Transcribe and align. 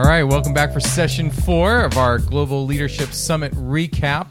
All 0.00 0.06
right, 0.06 0.22
welcome 0.22 0.54
back 0.54 0.72
for 0.72 0.80
session 0.80 1.30
four 1.30 1.82
of 1.82 1.98
our 1.98 2.16
Global 2.16 2.64
Leadership 2.64 3.12
Summit 3.12 3.52
recap. 3.52 4.28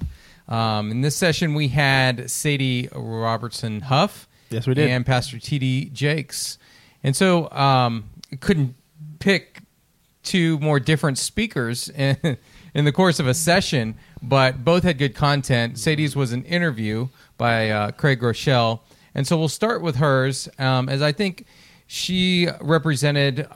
Um, 0.48 0.90
in 0.90 1.02
this 1.02 1.16
session, 1.16 1.54
we 1.54 1.68
had 1.68 2.32
Sadie 2.32 2.90
Robertson 2.92 3.82
Huff. 3.82 4.28
Yes, 4.50 4.66
we 4.66 4.74
did. 4.74 4.90
And 4.90 5.06
Pastor 5.06 5.38
T.D. 5.38 5.92
Jakes. 5.94 6.58
And 7.04 7.16
so 7.16 7.52
um, 7.52 8.10
couldn't 8.40 8.74
pick 9.20 9.62
two 10.24 10.58
more 10.58 10.80
different 10.80 11.20
speakers 11.20 11.88
in, 11.96 12.18
in 12.74 12.86
the 12.86 12.92
course 12.92 13.20
of 13.20 13.28
a 13.28 13.36
session, 13.36 13.94
but 14.24 14.66
both 14.66 14.82
had 14.82 14.98
good 14.98 15.14
content. 15.14 15.78
Sadie's 15.78 16.16
was 16.16 16.32
an 16.32 16.46
interview 16.46 17.10
by 17.38 17.70
uh, 17.70 17.92
Craig 17.92 18.20
Groeschel. 18.22 18.80
And 19.14 19.28
so 19.28 19.38
we'll 19.38 19.48
start 19.48 19.84
with 19.84 19.98
hers, 19.98 20.50
um, 20.58 20.90
as 20.90 21.04
I 21.04 21.12
think 21.12 21.46
she 21.86 22.48
represented, 22.60 23.48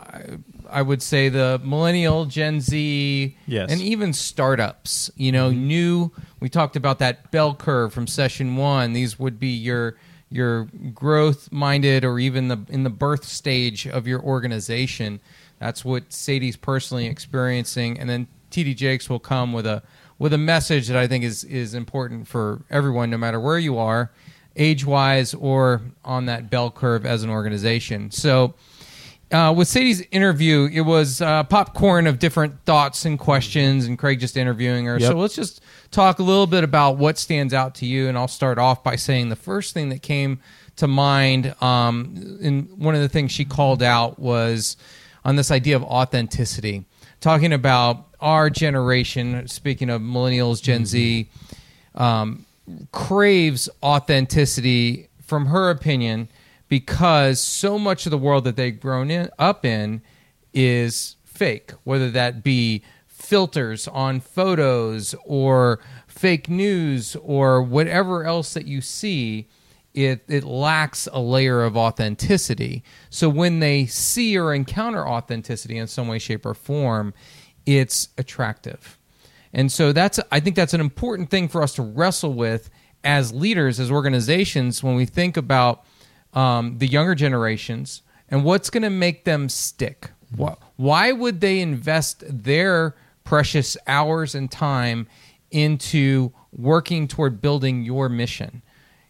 I 0.70 0.82
would 0.82 1.02
say, 1.02 1.30
the 1.30 1.60
millennial, 1.64 2.26
Gen 2.26 2.62
Z, 2.62 3.36
Yes. 3.48 3.72
and 3.72 3.82
even 3.82 4.14
startups. 4.14 5.12
You 5.16 5.32
know, 5.32 5.50
mm-hmm. 5.50 5.68
new. 5.68 6.12
We 6.40 6.50
talked 6.50 6.76
about 6.76 7.00
that 7.00 7.32
bell 7.32 7.56
curve 7.56 7.94
from 7.94 8.08
session 8.08 8.56
one. 8.56 8.94
These 8.94 9.20
would 9.20 9.40
be 9.40 9.50
your 9.50 9.96
your 10.30 10.68
growth 10.94 11.52
minded 11.52 12.04
or 12.04 12.20
even 12.20 12.48
the 12.48 12.60
in 12.70 12.84
the 12.84 12.90
birth 12.90 13.24
stage 13.24 13.88
of 13.88 14.08
your 14.08 14.22
organization. 14.22 15.20
That's 15.60 15.86
what 15.86 16.12
Sadie's 16.12 16.58
personally 16.58 17.06
experiencing, 17.06 18.00
and 18.00 18.10
then 18.10 18.28
TD 18.52 18.76
Jakes 18.76 19.10
will 19.10 19.20
come 19.20 19.54
with 19.54 19.66
a 19.66 19.84
with 20.20 20.34
a 20.34 20.38
message 20.38 20.88
that 20.88 20.98
I 20.98 21.08
think 21.08 21.24
is 21.24 21.44
is 21.44 21.74
important 21.74 22.28
for 22.28 22.64
everyone, 22.70 23.10
no 23.10 23.18
matter 23.18 23.40
where 23.40 23.60
you 23.60 23.78
are, 23.78 24.12
age 24.56 24.86
wise 24.86 25.34
or 25.34 25.82
on 26.04 26.26
that 26.26 26.50
bell 26.50 26.72
curve 26.72 27.06
as 27.06 27.24
an 27.24 27.30
organization. 27.30 28.12
So. 28.12 28.56
Uh, 29.34 29.52
with 29.52 29.68
Sadie's 29.68 30.02
interview, 30.12 30.70
it 30.72 30.82
was 30.82 31.20
uh, 31.20 31.44
popcorn 31.46 32.06
of 32.06 32.20
different 32.20 32.64
thoughts 32.66 33.04
and 33.04 33.18
questions, 33.18 33.88
and 33.88 33.98
Craig 33.98 34.20
just 34.20 34.38
interviewing 34.38 34.86
her. 34.86 35.00
Yep. 35.00 35.12
So 35.12 35.18
let's 35.18 35.34
just 35.34 35.60
talk 35.90 36.20
a 36.20 36.24
little 36.24 36.46
bit 36.46 36.64
about 36.64 36.98
what 36.98 37.18
stands 37.18 37.52
out 37.52 37.74
to 37.76 37.88
you. 37.88 38.08
And 38.08 38.16
I'll 38.16 38.28
start 38.28 38.60
off 38.60 38.84
by 38.84 38.96
saying 38.96 39.30
the 39.30 39.36
first 39.36 39.74
thing 39.74 39.90
that 39.90 40.04
came 40.04 40.40
to 40.76 40.88
mind, 40.88 41.56
um, 41.64 42.40
and 42.44 42.70
one 42.78 42.94
of 42.94 43.02
the 43.02 43.10
things 43.10 43.32
she 43.32 43.44
called 43.44 43.82
out 43.82 44.20
was 44.20 44.78
on 45.26 45.36
this 45.36 45.50
idea 45.50 45.76
of 45.76 45.84
authenticity, 45.84 46.86
talking 47.20 47.54
about 47.54 48.06
our 48.20 48.52
generation, 48.52 49.48
speaking 49.48 49.90
of 49.90 50.00
millennials, 50.00 50.62
Gen 50.62 50.86
Z, 50.86 51.28
um, 51.96 52.46
craves 52.92 53.68
authenticity, 53.82 55.10
from 55.26 55.48
her 55.48 55.72
opinion, 55.72 56.28
because 56.74 57.40
so 57.40 57.78
much 57.78 58.08
of 58.08 58.10
the 58.10 58.18
world 58.18 58.44
that 58.46 58.56
they've 58.56 58.80
grown 58.80 59.12
in, 59.12 59.30
up 59.38 59.64
in 59.64 60.02
is 60.56 61.18
fake, 61.24 61.70
whether 61.84 62.10
that 62.10 62.44
be 62.44 62.82
filters 63.06 63.88
on 63.88 64.20
photos 64.20 65.14
or 65.24 65.80
fake 66.08 66.50
news 66.50 67.16
or 67.18 67.62
whatever 67.62 68.24
else 68.24 68.56
that 68.56 68.66
you 68.66 68.82
see. 68.82 69.48
It, 69.94 70.24
it 70.28 70.44
lacks 70.44 71.08
a 71.14 71.20
layer 71.20 71.62
of 71.62 71.78
authenticity. 71.78 72.84
So 73.12 73.30
when 73.30 73.60
they 73.60 73.86
see 73.86 74.36
or 74.36 74.52
encounter 74.52 75.08
authenticity 75.08 75.78
in 75.78 75.86
some 75.86 76.08
way, 76.08 76.18
shape, 76.18 76.44
or 76.44 76.56
form, 76.56 77.14
it's 77.68 78.10
attractive. 78.18 78.98
And 79.54 79.72
so 79.72 79.94
that's 79.94 80.20
I 80.32 80.40
think 80.40 80.56
that's 80.56 80.74
an 80.74 80.82
important 80.82 81.30
thing 81.30 81.50
for 81.50 81.62
us 81.62 81.76
to 81.76 81.84
wrestle 81.84 82.34
with 82.34 82.72
as 83.04 83.32
leaders, 83.32 83.80
as 83.80 83.92
organizations, 83.92 84.82
when 84.82 84.96
we 84.96 85.06
think 85.06 85.38
about 85.38 85.84
um, 86.34 86.78
the 86.78 86.88
younger 86.88 87.16
generations 87.16 88.02
and 88.30 88.44
what's 88.44 88.70
going 88.70 88.84
to 88.84 88.90
make 88.90 89.24
them 89.24 89.50
stick. 89.50 90.12
Why, 90.36 90.56
why 90.76 91.12
would 91.12 91.42
they 91.42 91.60
invest 91.60 92.24
their 92.28 92.96
precious 93.24 93.78
hours 93.88 94.36
and 94.36 94.50
time 94.52 95.08
into 95.52 96.32
working 96.52 97.08
toward 97.08 97.42
building 97.42 97.84
your 97.84 98.10
mission? 98.10 98.62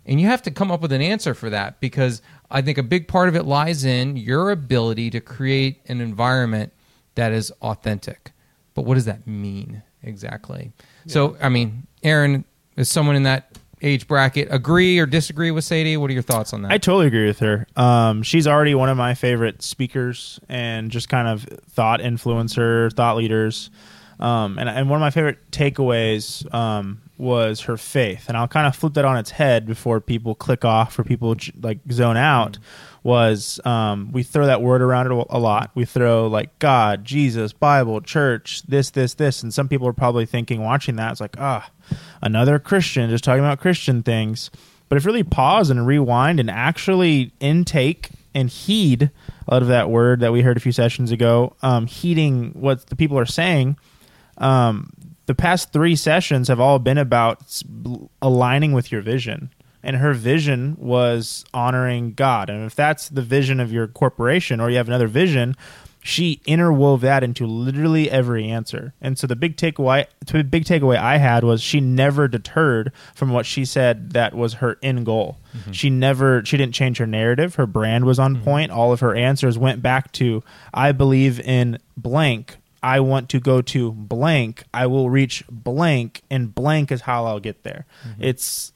And 0.06 0.20
you 0.20 0.28
have 0.28 0.42
to 0.44 0.52
come 0.52 0.70
up 0.70 0.82
with 0.82 0.92
an 0.92 1.02
answer 1.02 1.34
for 1.34 1.50
that 1.50 1.80
because 1.80 2.22
I 2.52 2.62
think 2.62 2.78
a 2.78 2.84
big 2.84 3.08
part 3.08 3.30
of 3.30 3.36
it 3.36 3.44
lies 3.44 3.86
in 3.86 4.18
your 4.18 4.52
ability 4.52 5.10
to 5.12 5.22
create 5.22 5.80
an 5.88 6.02
environment 6.02 6.74
that 7.16 7.32
is 7.32 7.52
authentic. 7.62 8.32
But 8.74 8.84
what 8.84 8.96
does 8.96 9.06
that 9.06 9.26
mean 9.26 9.84
exactly? 10.02 10.74
So, 11.08 11.38
I 11.42 11.48
mean, 11.48 11.88
Aaron, 12.04 12.44
is 12.76 12.90
someone 12.90 13.16
in 13.16 13.24
that 13.24 13.53
age 13.84 14.08
bracket 14.08 14.48
agree 14.50 14.98
or 14.98 15.06
disagree 15.06 15.52
with 15.52 15.64
Sadie? 15.64 15.98
What 15.98 16.10
are 16.10 16.14
your 16.14 16.24
thoughts 16.24 16.54
on 16.54 16.64
that? 16.64 16.72
I 16.72 16.78
totally 16.78 17.08
agree 17.08 17.28
with 17.28 17.40
her. 17.40 17.68
Um, 17.76 18.24
she's 18.24 18.48
already 18.48 18.74
one 18.74 18.90
of 18.90 18.98
my 18.98 19.14
favorite 19.14 19.62
speakers 19.62 20.40
and 20.50 20.90
just 20.90 21.10
kind 21.10 21.28
of 21.28 21.44
thought 21.70 22.00
influencer, 22.00 22.92
thought 22.94 23.18
leaders. 23.18 23.70
Um, 24.24 24.58
and, 24.58 24.70
and 24.70 24.90
one 24.90 24.96
of 24.98 25.02
my 25.02 25.10
favorite 25.10 25.52
takeaways 25.52 26.52
um, 26.54 27.02
was 27.18 27.62
her 27.62 27.76
faith. 27.76 28.30
And 28.30 28.38
I'll 28.38 28.48
kind 28.48 28.66
of 28.66 28.74
flip 28.74 28.94
that 28.94 29.04
on 29.04 29.18
its 29.18 29.32
head 29.32 29.66
before 29.66 30.00
people 30.00 30.34
click 30.34 30.64
off 30.64 30.98
or 30.98 31.04
people 31.04 31.36
like 31.62 31.80
zone 31.92 32.16
out. 32.16 32.58
Was 33.04 33.60
um, 33.66 34.14
we 34.14 34.24
throw 34.24 34.46
that 34.46 34.62
word 34.62 34.82
around 34.82 35.12
it 35.12 35.28
a 35.30 35.38
lot? 35.38 35.72
We 35.76 35.84
throw 35.84 36.28
like 36.28 36.58
God, 36.60 37.04
Jesus, 37.04 37.52
Bible, 37.52 38.00
church, 38.00 38.64
this, 38.64 38.92
this, 38.92 39.16
this, 39.16 39.44
and 39.44 39.54
some 39.54 39.68
people 39.68 39.90
are 39.90 39.94
probably 39.94 40.26
thinking, 40.26 40.64
watching 40.64 40.96
that, 40.96 41.12
it's 41.12 41.20
like, 41.20 41.36
ah, 41.38 41.70
another 42.22 42.60
Christian 42.60 43.10
just 43.10 43.26
talking 43.26 43.44
about 43.44 43.60
Christian 43.60 44.04
things. 44.04 44.50
But 44.88 44.96
if 44.96 45.06
really 45.06 45.24
pause 45.24 45.70
and 45.70 45.86
rewind 45.86 46.40
and 46.40 46.50
actually 46.50 47.34
intake 47.42 48.12
and 48.34 48.50
heed 48.50 49.12
out 49.52 49.62
of 49.62 49.68
that 49.68 49.90
word 49.90 50.22
that 50.22 50.32
we 50.32 50.42
heard 50.42 50.56
a 50.56 50.62
few 50.62 50.72
sessions 50.72 51.12
ago, 51.12 51.58
um, 51.62 51.88
heeding 51.88 52.52
what 52.52 52.88
the 52.88 52.96
people 52.96 53.20
are 53.20 53.26
saying, 53.26 53.76
um, 54.38 54.92
the 55.26 55.36
past 55.36 55.72
three 55.72 55.96
sessions 55.96 56.48
have 56.48 56.60
all 56.60 56.80
been 56.80 56.98
about 56.98 57.62
aligning 58.22 58.74
with 58.74 58.92
your 58.92 59.02
vision. 59.02 59.52
And 59.86 59.98
her 59.98 60.14
vision 60.14 60.78
was 60.80 61.44
honoring 61.54 62.14
God. 62.14 62.50
And 62.50 62.66
if 62.66 62.74
that's 62.74 63.10
the 63.10 63.22
vision 63.22 63.60
of 63.60 63.72
your 63.72 63.88
corporation 63.88 64.62
or 64.62 64.70
you 64.70 64.78
have 64.78 64.88
another 64.88 65.08
vision, 65.08 65.58
she 66.02 66.42
interwove 66.48 67.02
that 67.02 67.24
into 67.24 67.46
literally 67.46 68.10
every 68.12 68.50
answer. 68.50 68.94
And 69.02 69.18
so 69.18 69.26
the 69.28 69.36
big 69.36 69.56
takeaway 69.58 70.06
the 70.26 70.44
big 70.44 70.66
takeaway 70.66 70.98
I 70.98 71.18
had 71.18 71.44
was 71.44 71.62
she 71.62 71.80
never 71.80 72.28
deterred 72.28 72.92
from 73.14 73.32
what 73.32 73.46
she 73.46 73.66
said 73.66 74.12
that 74.12 74.34
was 74.34 74.56
her 74.56 74.78
end 74.84 75.06
goal. 75.06 75.38
She 75.72 75.90
never 75.90 76.44
she 76.46 76.58
didn't 76.58 76.76
change 76.76 76.98
her 76.98 77.08
narrative. 77.08 77.56
Her 77.56 77.66
brand 77.68 78.06
was 78.06 78.20
on 78.20 78.42
point. 78.42 78.72
All 78.72 78.92
of 78.92 79.00
her 79.00 79.16
answers 79.16 79.58
went 79.58 79.82
back 79.82 80.12
to 80.14 80.44
I 80.74 80.92
believe 80.92 81.40
in 81.40 81.78
blank. 81.96 82.58
I 82.84 83.00
want 83.00 83.30
to 83.30 83.40
go 83.40 83.62
to 83.62 83.92
blank. 83.94 84.64
I 84.74 84.86
will 84.88 85.10
reach 85.10 85.44
blank 85.50 86.22
and 86.30 86.54
blank 86.54 86.92
is 86.92 87.02
how 87.02 87.26
I'll 87.26 87.40
get 87.40 87.64
there. 87.64 87.86
It's 88.20 88.72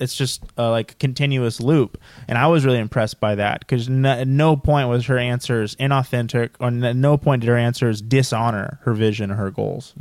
it's 0.00 0.14
just 0.14 0.44
uh, 0.56 0.70
like 0.70 0.92
a 0.92 0.94
continuous 0.94 1.60
loop 1.60 1.98
and 2.28 2.38
i 2.38 2.46
was 2.46 2.64
really 2.64 2.78
impressed 2.78 3.18
by 3.18 3.34
that 3.34 3.58
because 3.58 3.88
no, 3.88 4.10
at 4.10 4.28
no 4.28 4.56
point 4.56 4.88
was 4.88 5.06
her 5.06 5.18
answers 5.18 5.74
inauthentic 5.74 6.50
or 6.60 6.68
at 6.68 6.94
no 6.94 7.16
point 7.16 7.40
did 7.40 7.48
her 7.48 7.56
answers 7.56 8.00
dishonor 8.00 8.78
her 8.84 8.94
vision 8.94 9.28
or 9.32 9.34
her 9.34 9.50
goals 9.50 9.94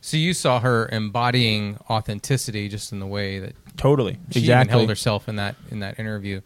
so 0.00 0.16
you 0.16 0.34
saw 0.34 0.58
her 0.58 0.88
embodying 0.90 1.78
authenticity 1.88 2.68
just 2.68 2.90
in 2.90 2.98
the 2.98 3.06
way 3.06 3.38
that 3.38 3.54
totally 3.76 4.18
she 4.32 4.40
exactly 4.40 4.72
held 4.72 4.88
herself 4.88 5.28
in 5.28 5.36
that 5.36 5.54
in 5.70 5.78
that 5.78 5.98
interview. 6.00 6.40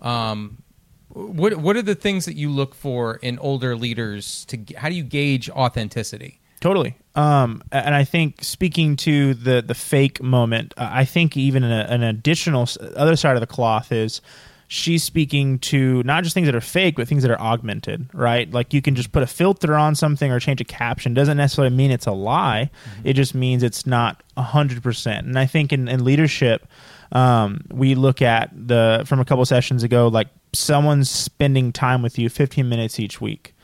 Um, 0.00 0.62
what 1.12 1.56
what 1.56 1.76
are 1.76 1.82
the 1.82 1.94
things 1.94 2.24
that 2.24 2.36
you 2.36 2.50
look 2.50 2.74
for 2.74 3.16
in 3.16 3.38
older 3.38 3.76
leaders 3.76 4.44
to 4.46 4.58
how 4.76 4.88
do 4.88 4.94
you 4.94 5.02
gauge 5.02 5.50
authenticity? 5.50 6.40
Totally. 6.60 6.94
Um, 7.14 7.62
and 7.72 7.94
I 7.94 8.04
think 8.04 8.44
speaking 8.44 8.96
to 8.96 9.34
the 9.34 9.62
the 9.62 9.74
fake 9.74 10.22
moment, 10.22 10.74
uh, 10.76 10.88
I 10.92 11.04
think 11.04 11.36
even 11.36 11.64
an, 11.64 11.72
an 11.72 12.02
additional 12.02 12.68
other 12.96 13.16
side 13.16 13.36
of 13.36 13.40
the 13.40 13.46
cloth 13.46 13.92
is 13.92 14.20
she's 14.68 15.02
speaking 15.02 15.58
to 15.58 16.00
not 16.04 16.22
just 16.22 16.32
things 16.32 16.46
that 16.46 16.54
are 16.54 16.60
fake, 16.60 16.94
but 16.94 17.08
things 17.08 17.22
that 17.22 17.30
are 17.30 17.40
augmented, 17.40 18.08
right? 18.14 18.48
Like 18.52 18.72
you 18.72 18.80
can 18.80 18.94
just 18.94 19.10
put 19.10 19.24
a 19.24 19.26
filter 19.26 19.74
on 19.74 19.96
something 19.96 20.30
or 20.30 20.38
change 20.38 20.60
a 20.60 20.64
caption. 20.64 21.12
Doesn't 21.12 21.38
necessarily 21.38 21.74
mean 21.74 21.90
it's 21.90 22.06
a 22.06 22.12
lie. 22.12 22.70
It 23.02 23.14
just 23.14 23.34
means 23.34 23.64
it's 23.64 23.84
not 23.84 24.22
hundred 24.38 24.82
percent. 24.82 25.26
And 25.26 25.38
I 25.38 25.46
think 25.46 25.72
in, 25.72 25.88
in 25.88 26.04
leadership, 26.04 26.68
um, 27.12 27.62
we 27.70 27.94
look 27.94 28.22
at 28.22 28.50
the 28.54 29.02
from 29.06 29.20
a 29.20 29.24
couple 29.24 29.44
sessions 29.44 29.82
ago, 29.82 30.08
like 30.08 30.28
someone's 30.52 31.10
spending 31.10 31.72
time 31.72 32.02
with 32.02 32.18
you 32.18 32.28
15 32.28 32.68
minutes 32.68 32.98
each 32.98 33.20
week 33.20 33.54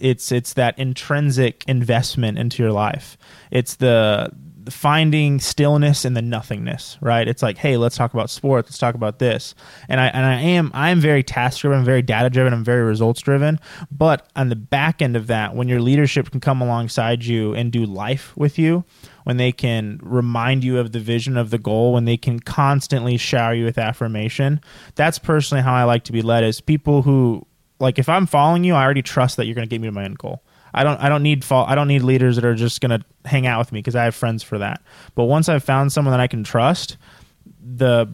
It's 0.00 0.32
it's 0.32 0.54
that 0.54 0.78
intrinsic 0.78 1.64
investment 1.66 2.38
into 2.38 2.62
your 2.62 2.72
life. 2.72 3.16
It's 3.50 3.76
the 3.76 4.30
finding 4.68 5.40
stillness 5.40 6.04
in 6.04 6.14
the 6.14 6.22
nothingness, 6.22 6.98
right? 7.00 7.26
It's 7.26 7.42
like, 7.42 7.58
hey, 7.58 7.76
let's 7.76 7.96
talk 7.96 8.14
about 8.14 8.30
sports. 8.30 8.68
Let's 8.68 8.78
talk 8.78 8.94
about 8.94 9.18
this. 9.18 9.54
And 9.88 10.00
I 10.00 10.06
and 10.06 10.24
I 10.24 10.40
am 10.40 10.70
I'm 10.74 11.00
very 11.00 11.22
task 11.22 11.60
driven, 11.60 11.84
very 11.84 12.02
data 12.02 12.30
driven, 12.30 12.52
I'm 12.52 12.64
very 12.64 12.82
results 12.82 13.20
driven. 13.20 13.58
But 13.90 14.28
on 14.36 14.48
the 14.48 14.56
back 14.56 15.02
end 15.02 15.16
of 15.16 15.26
that, 15.28 15.54
when 15.54 15.68
your 15.68 15.80
leadership 15.80 16.30
can 16.30 16.40
come 16.40 16.60
alongside 16.60 17.24
you 17.24 17.54
and 17.54 17.72
do 17.72 17.84
life 17.84 18.36
with 18.36 18.58
you, 18.58 18.84
when 19.24 19.36
they 19.36 19.52
can 19.52 20.00
remind 20.02 20.64
you 20.64 20.78
of 20.78 20.92
the 20.92 21.00
vision 21.00 21.36
of 21.36 21.50
the 21.50 21.58
goal, 21.58 21.92
when 21.92 22.04
they 22.04 22.16
can 22.16 22.40
constantly 22.40 23.16
shower 23.16 23.54
you 23.54 23.64
with 23.64 23.78
affirmation, 23.78 24.60
that's 24.94 25.18
personally 25.18 25.62
how 25.62 25.74
I 25.74 25.84
like 25.84 26.04
to 26.04 26.12
be 26.12 26.22
led. 26.22 26.44
Is 26.44 26.60
people 26.60 27.02
who 27.02 27.46
like 27.80 27.98
if 27.98 28.08
I'm 28.08 28.26
following 28.26 28.64
you, 28.64 28.74
I 28.74 28.84
already 28.84 29.02
trust 29.02 29.36
that 29.36 29.46
you're 29.46 29.54
going 29.54 29.68
to 29.68 29.70
get 29.70 29.80
me 29.80 29.88
to 29.88 29.92
my 29.92 30.04
end 30.04 30.18
goal. 30.18 30.42
I 30.74 30.84
don't 30.84 31.00
I 31.00 31.08
don't 31.08 31.22
need 31.22 31.44
fall, 31.44 31.64
I 31.66 31.74
don't 31.74 31.88
need 31.88 32.02
leaders 32.02 32.36
that 32.36 32.44
are 32.44 32.54
just 32.54 32.80
going 32.80 32.98
to 32.98 33.04
hang 33.24 33.46
out 33.46 33.60
with 33.60 33.72
me 33.72 33.78
because 33.78 33.96
I 33.96 34.04
have 34.04 34.14
friends 34.14 34.42
for 34.42 34.58
that. 34.58 34.82
But 35.14 35.24
once 35.24 35.48
I've 35.48 35.64
found 35.64 35.92
someone 35.92 36.12
that 36.12 36.20
I 36.20 36.26
can 36.26 36.44
trust, 36.44 36.96
the 37.62 38.06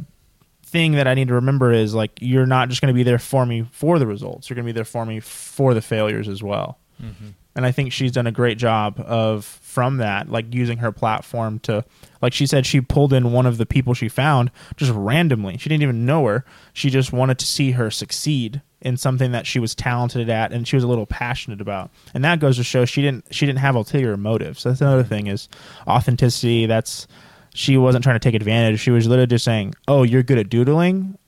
thing 0.63 0.93
that 0.93 1.09
I 1.09 1.15
need 1.15 1.29
to 1.29 1.35
remember 1.35 1.73
is 1.73 1.95
like 1.95 2.13
you're 2.21 2.47
not 2.47 2.69
just 2.69 2.81
going 2.81 2.93
to 2.93 2.97
be 2.97 3.03
there 3.03 3.19
for 3.19 3.45
me 3.45 3.67
for 3.73 3.99
the 3.99 4.07
results. 4.07 4.49
You're 4.49 4.55
going 4.55 4.67
to 4.67 4.73
be 4.73 4.77
there 4.77 4.85
for 4.85 5.05
me 5.05 5.21
for 5.21 5.75
the 5.75 5.83
failures 5.83 6.29
as 6.29 6.43
well. 6.43 6.79
Mm-hmm. 7.03 7.31
And 7.57 7.67
I 7.67 7.73
think 7.73 7.93
she's 7.93 8.13
done 8.13 8.29
a 8.29 8.33
great 8.33 8.59
job 8.59 9.01
of 9.01 9.45
from 9.45 9.97
that, 9.97 10.29
like 10.29 10.55
using 10.55 10.79
her 10.79 10.93
platform 10.93 11.59
to, 11.61 11.85
like 12.23 12.33
she 12.33 12.47
said, 12.47 12.65
she 12.65 12.81
pulled 12.81 13.13
in 13.13 13.33
one 13.33 13.47
of 13.47 13.59
the 13.59 13.67
people 13.67 13.93
she 13.93 14.09
found 14.09 14.53
just 14.77 14.93
randomly. 14.95 15.59
She 15.59 15.69
didn't 15.69 15.83
even 15.83 16.07
know 16.07 16.25
her. 16.27 16.45
She 16.73 16.91
just 16.91 17.13
wanted 17.13 17.39
to 17.41 17.47
see 17.47 17.73
her 17.73 17.91
succeed 17.91 18.63
in 18.83 18.97
something 18.97 19.33
that 19.33 19.47
she 19.47 19.59
was 19.59 19.75
talented 19.75 20.29
at 20.31 20.53
and 20.53 20.67
she 20.67 20.77
was 20.77 20.85
a 20.85 20.89
little 20.89 21.07
passionate 21.07 21.61
about. 21.61 21.91
And 22.15 22.25
that 22.25 22.41
goes 22.41 22.57
to 22.57 22.65
show 22.65 22.85
she 22.85 23.03
didn't 23.03 23.27
she 23.35 23.47
didn't 23.47 23.59
have 23.59 23.75
ulterior 23.75 24.17
motives. 24.17 24.63
That's 24.63 24.81
another 24.81 25.05
thing 25.05 25.27
is 25.27 25.49
authenticity. 25.87 26.67
That's 26.67 27.07
she 27.55 27.77
wasn't 27.77 28.05
trying 28.05 28.17
to 28.17 28.21
take 28.21 28.35
advantage. 28.35 28.81
She 28.81 28.91
was 28.91 29.07
literally 29.07 29.27
just 29.27 29.45
saying, 29.45 29.75
"Oh, 29.89 30.03
you're 30.03 30.23
good 30.23 30.39
at 30.39 30.49
doodling. 30.49 31.19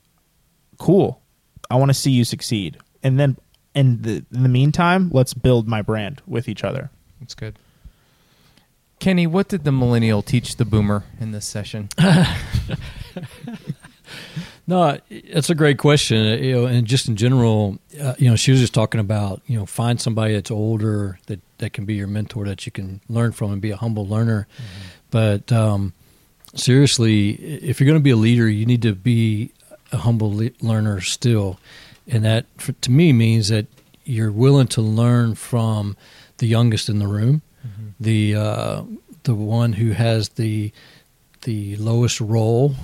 Cool. 0.79 1.21
I 1.69 1.75
want 1.75 1.89
to 1.89 1.93
see 1.93 2.11
you 2.11 2.23
succeed." 2.23 2.77
And 3.03 3.19
then 3.19 3.37
in 3.75 4.01
the 4.01 4.25
in 4.33 4.43
the 4.43 4.49
meantime, 4.49 5.09
let's 5.13 5.33
build 5.33 5.67
my 5.67 5.81
brand 5.81 6.21
with 6.25 6.47
each 6.47 6.63
other. 6.63 6.89
That's 7.19 7.35
good. 7.35 7.59
Kenny, 8.99 9.27
what 9.27 9.49
did 9.49 9.65
the 9.65 9.71
millennial 9.71 10.21
teach 10.21 10.55
the 10.55 10.63
boomer 10.63 11.03
in 11.19 11.31
this 11.31 11.45
session? 11.45 11.89
No, 14.65 14.97
it's 15.09 15.49
a 15.49 15.55
great 15.55 15.77
question. 15.77 16.41
You 16.41 16.53
know, 16.53 16.65
and 16.65 16.87
just 16.87 17.07
in 17.07 17.17
general, 17.17 17.79
uh, 17.99 18.13
you 18.17 18.29
know, 18.29 18.35
she 18.35 18.51
was 18.51 18.61
just 18.61 18.73
talking 18.73 18.99
about 18.99 19.41
you 19.45 19.57
know 19.57 19.65
find 19.65 19.99
somebody 19.99 20.33
that's 20.33 20.51
older 20.51 21.19
that 21.27 21.41
that 21.57 21.73
can 21.73 21.85
be 21.85 21.95
your 21.95 22.07
mentor 22.07 22.45
that 22.45 22.65
you 22.65 22.71
can 22.71 23.01
learn 23.09 23.33
from 23.33 23.51
and 23.51 23.61
be 23.61 23.71
a 23.71 23.77
humble 23.77 24.07
learner. 24.07 24.47
Mm-hmm. 24.55 24.87
But 25.11 25.51
um, 25.51 25.93
seriously, 26.55 27.31
if 27.31 27.79
you're 27.79 27.87
going 27.87 27.99
to 27.99 28.03
be 28.03 28.11
a 28.11 28.15
leader, 28.15 28.47
you 28.47 28.65
need 28.65 28.81
to 28.83 28.95
be 28.95 29.51
a 29.91 29.97
humble 29.97 30.33
le- 30.33 30.51
learner 30.61 31.01
still, 31.01 31.59
and 32.07 32.23
that 32.23 32.45
for, 32.57 32.71
to 32.71 32.91
me 32.91 33.11
means 33.11 33.49
that 33.49 33.67
you're 34.05 34.31
willing 34.31 34.67
to 34.67 34.81
learn 34.81 35.35
from 35.35 35.97
the 36.37 36.47
youngest 36.47 36.87
in 36.87 36.99
the 36.99 37.07
room, 37.07 37.41
mm-hmm. 37.65 37.89
the 37.99 38.35
uh, 38.35 38.83
the 39.23 39.35
one 39.35 39.73
who 39.73 39.91
has 39.91 40.29
the 40.29 40.71
the 41.41 41.75
lowest 41.75 42.21
role 42.21 42.75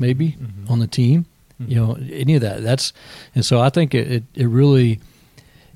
maybe 0.00 0.32
mm-hmm. 0.32 0.72
on 0.72 0.80
the 0.80 0.86
team. 0.86 1.26
Mm-hmm. 1.60 1.70
You 1.70 1.76
know, 1.76 1.98
any 2.12 2.34
of 2.34 2.42
that. 2.42 2.62
That's 2.62 2.92
and 3.34 3.44
so 3.44 3.60
I 3.60 3.70
think 3.70 3.94
it 3.94 4.10
it, 4.10 4.24
it 4.34 4.46
really 4.46 5.00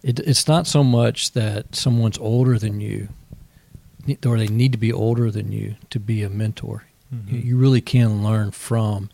it, 0.02 0.18
it's 0.20 0.46
not 0.46 0.66
so 0.66 0.84
much 0.84 1.32
that 1.32 1.74
someone's 1.74 2.18
older 2.18 2.58
than 2.58 2.80
you 2.80 3.08
or 4.26 4.38
they 4.38 4.48
need 4.48 4.72
to 4.72 4.78
be 4.78 4.92
older 4.92 5.30
than 5.30 5.52
you 5.52 5.76
to 5.90 6.00
be 6.00 6.22
a 6.22 6.30
mentor. 6.30 6.84
Mm-hmm. 7.14 7.46
You 7.46 7.56
really 7.56 7.80
can 7.80 8.22
learn 8.22 8.50
from 8.50 9.10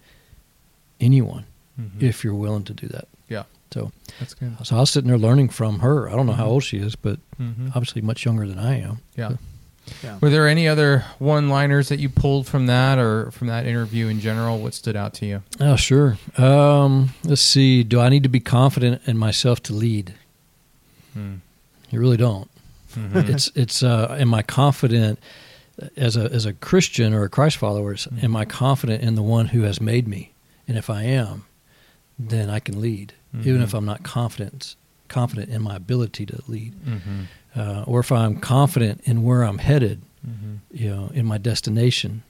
anyone 1.01 1.45
mm-hmm. 1.81 2.05
if 2.05 2.25
you're 2.25 2.35
willing 2.35 2.65
to 2.65 2.75
do 2.75 2.87
that. 2.89 3.09
Yeah. 3.29 3.45
So 3.73 3.93
that's 4.19 4.35
good. 4.35 4.57
So 4.65 4.77
I 4.77 4.81
was 4.81 4.91
sitting 4.91 5.09
there 5.09 5.19
learning 5.19 5.49
from 5.49 5.81
her. 5.81 6.09
I 6.09 6.13
don't 6.13 6.27
know 6.27 6.33
how 6.33 6.45
mm-hmm. 6.45 6.53
old 6.53 6.65
she 6.65 6.79
is, 6.79 6.95
but 6.95 7.19
mm-hmm. 7.41 7.69
obviously 7.69 8.03
much 8.03 8.25
younger 8.25 8.47
than 8.47 8.59
I 8.59 8.81
am. 8.81 9.01
Yeah. 9.17 9.31
So, 9.31 9.39
yeah. 10.03 10.19
Were 10.21 10.31
there 10.31 10.49
any 10.49 10.69
other 10.69 11.05
one-liners 11.19 11.89
that 11.89 11.99
you 11.99 12.09
pulled 12.09 12.47
from 12.47 12.67
that, 12.67 12.99
or 12.99 13.31
from 13.31 13.49
that 13.49 13.67
interview 13.67 14.09
in 14.09 14.21
general? 14.21 14.59
What 14.59 14.75
stood 14.75 14.97
out 14.97 15.15
to 15.15 15.27
you? 15.27 15.43
Oh, 15.61 15.77
sure. 15.77 16.19
Um, 16.37 17.11
let's 17.25 17.43
see. 17.43 17.83
Do 17.83 18.01
I 18.01 18.09
need 18.09 18.23
to 18.23 18.29
be 18.29 18.41
confident 18.41 19.03
in 19.07 19.17
myself 19.17 19.63
to 19.65 19.73
lead? 19.73 20.15
Hmm. 21.13 21.37
You 21.91 22.01
really 22.01 22.17
don't. 22.17 22.51
Mm-hmm. 22.95 23.31
It's 23.31 23.51
it's. 23.55 23.83
Uh, 23.83 24.17
am 24.19 24.35
I 24.35 24.43
confident 24.43 25.19
as 25.97 26.17
a 26.17 26.25
as 26.25 26.47
a 26.47 26.53
Christian 26.53 27.15
or 27.15 27.25
a 27.25 27.29
Christ 27.29 27.57
follower? 27.57 27.95
Mm-hmm. 27.95 28.25
Am 28.25 28.37
I 28.37 28.45
confident 28.45 29.03
in 29.03 29.15
the 29.15 29.23
one 29.23 29.47
who 29.47 29.63
has 29.63 29.81
made 29.81 30.09
me? 30.09 30.33
And 30.67 30.77
if 30.77 30.91
I 30.91 31.05
am, 31.05 31.45
then 32.19 32.51
I 32.51 32.59
can 32.59 32.81
lead, 32.81 33.13
mm-hmm. 33.35 33.49
even 33.49 33.63
if 33.63 33.75
I'm 33.75 33.85
not 33.85 34.03
confident 34.03 34.75
confident 35.09 35.51
in 35.51 35.63
my 35.63 35.77
ability 35.77 36.27
to 36.27 36.43
lead. 36.49 36.75
Uh, 37.57 37.85
or 37.87 38.01
if 38.01 38.13
I'm 38.13 38.37
confident 38.37 39.01
in 39.05 39.23
where 39.23 39.43
I'm 39.43 39.59
headed, 39.59 40.03
mm-hmm. 40.27 40.57
you 40.71 40.91
know, 40.91 41.11
in 41.15 41.25
my 41.25 41.39
destination, 41.39 42.23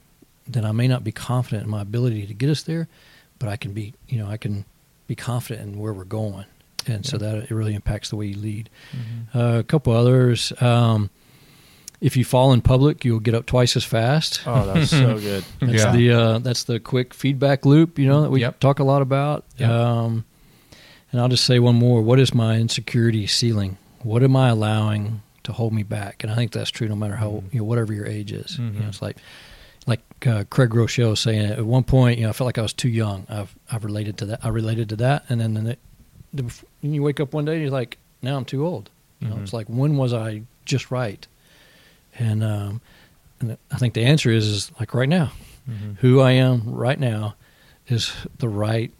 then 0.47 0.63
I 0.63 0.71
may 0.71 0.87
not 0.87 1.03
be 1.03 1.11
confident 1.11 1.63
in 1.63 1.69
my 1.69 1.81
ability 1.81 2.25
to 2.27 2.33
get 2.33 2.49
us 2.49 2.63
there, 2.63 2.87
but 3.39 3.49
I 3.49 3.57
can 3.57 3.73
be, 3.73 3.93
you 4.07 4.17
know, 4.17 4.27
I 4.27 4.37
can 4.37 4.65
be 5.07 5.15
confident 5.15 5.67
in 5.67 5.79
where 5.79 5.93
we're 5.93 6.05
going, 6.05 6.45
and 6.85 7.05
yeah. 7.05 7.11
so 7.11 7.17
that 7.17 7.37
it 7.37 7.51
really 7.51 7.75
impacts 7.75 8.09
the 8.09 8.15
way 8.15 8.27
you 8.27 8.37
lead. 8.37 8.69
Mm-hmm. 8.91 9.37
Uh, 9.37 9.59
a 9.59 9.63
couple 9.63 9.93
others. 9.93 10.53
Um, 10.61 11.09
if 11.99 12.15
you 12.15 12.23
fall 12.23 12.53
in 12.53 12.61
public, 12.61 13.03
you'll 13.03 13.19
get 13.19 13.33
up 13.33 13.45
twice 13.47 13.75
as 13.75 13.83
fast. 13.83 14.41
Oh, 14.45 14.71
that's 14.71 14.91
so 14.91 15.19
good. 15.19 15.43
That's 15.59 15.83
yeah. 15.83 15.91
the 15.91 16.11
uh, 16.11 16.39
that's 16.39 16.63
the 16.63 16.79
quick 16.79 17.13
feedback 17.13 17.65
loop. 17.65 17.97
You 17.99 18.07
know 18.07 18.21
that 18.21 18.29
we 18.29 18.41
yep. 18.41 18.59
talk 18.59 18.79
a 18.79 18.83
lot 18.83 19.01
about. 19.01 19.45
Yep. 19.57 19.69
Um, 19.69 20.25
and 21.11 21.21
I'll 21.21 21.29
just 21.29 21.45
say 21.45 21.59
one 21.59 21.75
more. 21.75 22.01
What 22.01 22.19
is 22.19 22.33
my 22.33 22.57
insecurity 22.57 23.27
ceiling? 23.27 23.77
What 24.03 24.23
am 24.23 24.35
I 24.35 24.49
allowing 24.49 25.21
to 25.43 25.53
hold 25.53 25.73
me 25.73 25.83
back? 25.83 26.23
And 26.23 26.31
I 26.31 26.35
think 26.35 26.51
that's 26.51 26.71
true 26.71 26.87
no 26.87 26.95
matter 26.95 27.15
how 27.15 27.29
mm-hmm. 27.29 27.47
you 27.51 27.59
know 27.59 27.65
whatever 27.65 27.93
your 27.93 28.05
age 28.05 28.31
is. 28.31 28.53
Mm-hmm. 28.53 28.61
You 28.61 28.71
know, 28.71 28.79
mm-hmm. 28.79 28.89
it's 28.89 29.01
like 29.01 29.17
like 29.87 30.01
uh, 30.27 30.43
Craig 30.49 30.69
Groeschel 30.69 31.17
saying 31.17 31.51
at 31.51 31.65
one 31.65 31.83
point, 31.83 32.19
you 32.19 32.25
know, 32.25 32.29
I 32.29 32.33
felt 32.33 32.45
like 32.45 32.57
I 32.57 32.61
was 32.61 32.73
too 32.73 32.89
young. 32.89 33.25
I've 33.29 33.55
I've 33.71 33.85
related 33.85 34.17
to 34.19 34.25
that. 34.27 34.39
I 34.43 34.49
related 34.49 34.89
to 34.89 34.95
that, 34.97 35.23
and 35.29 35.39
then 35.39 35.53
the, 35.53 35.77
the, 36.33 36.53
you 36.81 37.01
wake 37.01 37.19
up 37.19 37.33
one 37.33 37.45
day 37.45 37.53
and 37.53 37.61
you're 37.61 37.71
like, 37.71 37.97
now 38.21 38.37
I'm 38.37 38.45
too 38.45 38.65
old. 38.65 38.89
You 39.19 39.29
know, 39.29 39.35
mm-hmm. 39.35 39.43
it's 39.43 39.53
like 39.53 39.67
when 39.67 39.97
was 39.97 40.13
I 40.13 40.43
just 40.65 40.91
right? 40.91 41.25
And 42.19 42.43
um, 42.43 42.81
and 43.39 43.57
I 43.71 43.77
think 43.77 43.93
the 43.93 44.03
answer 44.03 44.29
is 44.29 44.45
is 44.45 44.71
like 44.79 44.93
right 44.93 45.09
now. 45.09 45.31
Mm-hmm. 45.69 45.93
Who 45.99 46.21
I 46.21 46.31
am 46.31 46.63
right 46.73 46.99
now 46.99 47.35
is 47.87 48.13
the 48.37 48.47
right. 48.47 48.91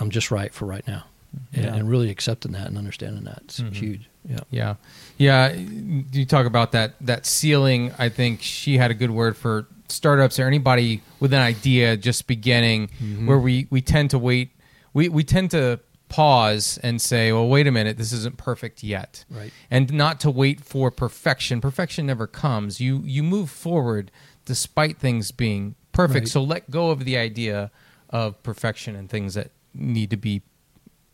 I'm 0.00 0.10
just 0.10 0.30
right 0.30 0.52
for 0.52 0.64
right 0.64 0.86
now, 0.86 1.04
yeah. 1.52 1.66
and, 1.66 1.76
and, 1.76 1.90
really 1.90 2.10
accepting 2.10 2.52
that 2.52 2.66
and 2.66 2.76
understanding 2.76 3.24
that 3.24 3.42
is 3.48 3.60
mm-hmm. 3.60 3.72
huge. 3.72 4.09
Yeah. 4.28 4.40
Yeah. 4.50 4.74
Yeah. 5.18 5.52
You 5.52 6.26
talk 6.26 6.46
about 6.46 6.72
that 6.72 6.94
that 7.00 7.26
ceiling. 7.26 7.92
I 7.98 8.08
think 8.08 8.42
she 8.42 8.78
had 8.78 8.90
a 8.90 8.94
good 8.94 9.10
word 9.10 9.36
for 9.36 9.66
startups 9.88 10.38
or 10.38 10.46
anybody 10.46 11.02
with 11.18 11.32
an 11.32 11.40
idea 11.40 11.96
just 11.96 12.26
beginning 12.26 12.88
mm-hmm. 12.88 13.26
where 13.26 13.38
we, 13.38 13.66
we 13.70 13.80
tend 13.80 14.10
to 14.10 14.18
wait 14.18 14.50
we, 14.92 15.08
we 15.08 15.24
tend 15.24 15.50
to 15.52 15.80
pause 16.08 16.78
and 16.82 17.00
say, 17.00 17.32
well, 17.32 17.48
wait 17.48 17.66
a 17.66 17.70
minute, 17.70 17.96
this 17.96 18.12
isn't 18.12 18.36
perfect 18.36 18.82
yet. 18.82 19.24
Right. 19.30 19.52
And 19.70 19.92
not 19.92 20.20
to 20.20 20.30
wait 20.30 20.60
for 20.60 20.90
perfection. 20.90 21.60
Perfection 21.60 22.06
never 22.06 22.26
comes. 22.26 22.80
You 22.80 23.00
you 23.04 23.22
move 23.22 23.50
forward 23.50 24.10
despite 24.44 24.98
things 24.98 25.30
being 25.30 25.76
perfect. 25.92 26.24
Right. 26.24 26.28
So 26.28 26.42
let 26.42 26.70
go 26.70 26.90
of 26.90 27.04
the 27.04 27.16
idea 27.16 27.70
of 28.10 28.42
perfection 28.42 28.96
and 28.96 29.08
things 29.08 29.34
that 29.34 29.52
need 29.72 30.10
to 30.10 30.16
be 30.16 30.42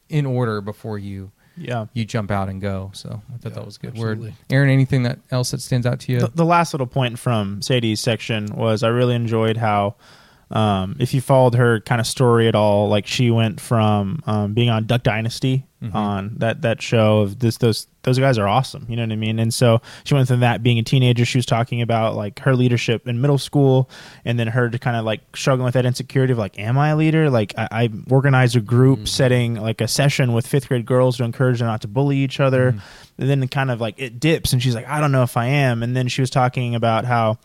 in 0.09 0.25
order 0.25 0.61
before 0.61 0.99
you 0.99 1.31
yeah 1.57 1.87
you 1.93 2.05
jump 2.05 2.31
out 2.31 2.49
and 2.49 2.61
go. 2.61 2.91
So 2.95 3.23
I 3.33 3.37
thought 3.39 3.51
yeah, 3.51 3.55
that 3.57 3.65
was 3.65 3.79
good 3.79 3.91
absolutely. 3.91 4.29
word. 4.29 4.37
Aaron, 4.51 4.71
anything 4.71 5.03
that 5.05 5.19
else 5.31 5.51
that 5.51 5.61
stands 5.61 5.87
out 5.87 6.01
to 6.01 6.13
you? 6.13 6.21
The, 6.21 6.29
the, 6.29 6.45
last 6.45 6.73
little 6.75 6.87
point 6.87 7.19
from 7.19 7.63
Sadie's 7.63 8.01
section 8.01 8.47
was 8.55 8.83
I 8.83 8.89
really 8.89 9.15
enjoyed 9.15 9.57
how. 9.57 9.97
Um, 10.49 10.95
if 11.01 11.13
you 11.13 11.21
followed 11.21 11.57
her 11.57 11.81
kind 11.81 12.01
of 12.01 12.07
story 12.07 12.47
at 12.47 12.55
all, 12.55 12.89
like 12.89 13.05
she 13.05 13.33
went 13.33 13.61
from 13.61 14.23
um, 14.27 14.55
being 14.55 14.71
on 14.71 14.87
Duck 14.87 15.03
Dynasty 15.03 15.67
mm-hmm. 15.89 15.97
on 15.97 16.35
that 16.39 16.63
that 16.63 16.83
show 16.83 17.21
of 17.21 17.39
this 17.39 17.59
those 17.59 17.87
those 18.03 18.19
guys 18.19 18.39
are 18.39 18.47
awesome. 18.47 18.87
You 18.89 18.97
know 18.97 19.03
what 19.03 19.13
I 19.13 19.17
mean? 19.17 19.39
And 19.39 19.53
so 19.53 19.83
she 20.05 20.15
went 20.15 20.29
from 20.29 20.41
that 20.41 20.63
being 20.63 20.79
a 20.79 20.83
teenager. 20.83 21.25
She 21.25 21.39
was 21.39 21.47
talking 21.47 21.83
about 21.83 22.15
like 22.15 22.39
her 22.41 22.55
leadership 22.55 23.09
in 23.09 23.21
middle 23.21 23.39
school, 23.39 23.91
and 24.25 24.39
then 24.39 24.47
her 24.47 24.71
to 24.71 24.79
kind 24.79 24.97
of 24.97 25.05
like 25.05 25.21
struggling 25.37 25.65
with 25.65 25.75
that 25.75 25.85
insecurity 25.85 26.33
of 26.33 26.39
like, 26.39 26.59
am 26.59 26.79
I 26.79 26.91
a 26.91 26.97
leader? 26.97 27.31
Like 27.31 27.55
I, 27.59 27.69
I 27.71 27.91
organized 28.09 28.57
a 28.57 28.61
group 28.61 29.01
mm-hmm. 29.01 29.07
setting 29.07 29.55
like 29.57 29.81
a 29.81 29.89
session 29.89 30.33
with 30.33 30.47
fifth 30.47 30.69
grade 30.69 30.87
girls 30.87 31.17
to 31.17 31.25
encourage 31.25 31.59
them 31.59 31.67
not 31.67 31.83
to 31.83 31.89
bully 31.89 32.19
each 32.19 32.41
other. 32.41 32.73
Mm-hmm. 32.73 32.81
And 33.19 33.31
then 33.31 33.49
kind 33.49 33.71
of 33.71 33.81
like 33.81 33.95
it 33.99 34.21
dips, 34.21 34.53
and 34.53 34.63
she's 34.63 34.75
like, 34.75 34.87
I 34.87 35.01
don't 35.01 35.13
know 35.13 35.23
if 35.23 35.37
I 35.37 35.47
am. 35.47 35.83
And 35.83 35.97
then 35.97 36.07
she 36.09 36.21
was 36.21 36.31
talking 36.31 36.75
about 36.75 37.07
how 37.07 37.39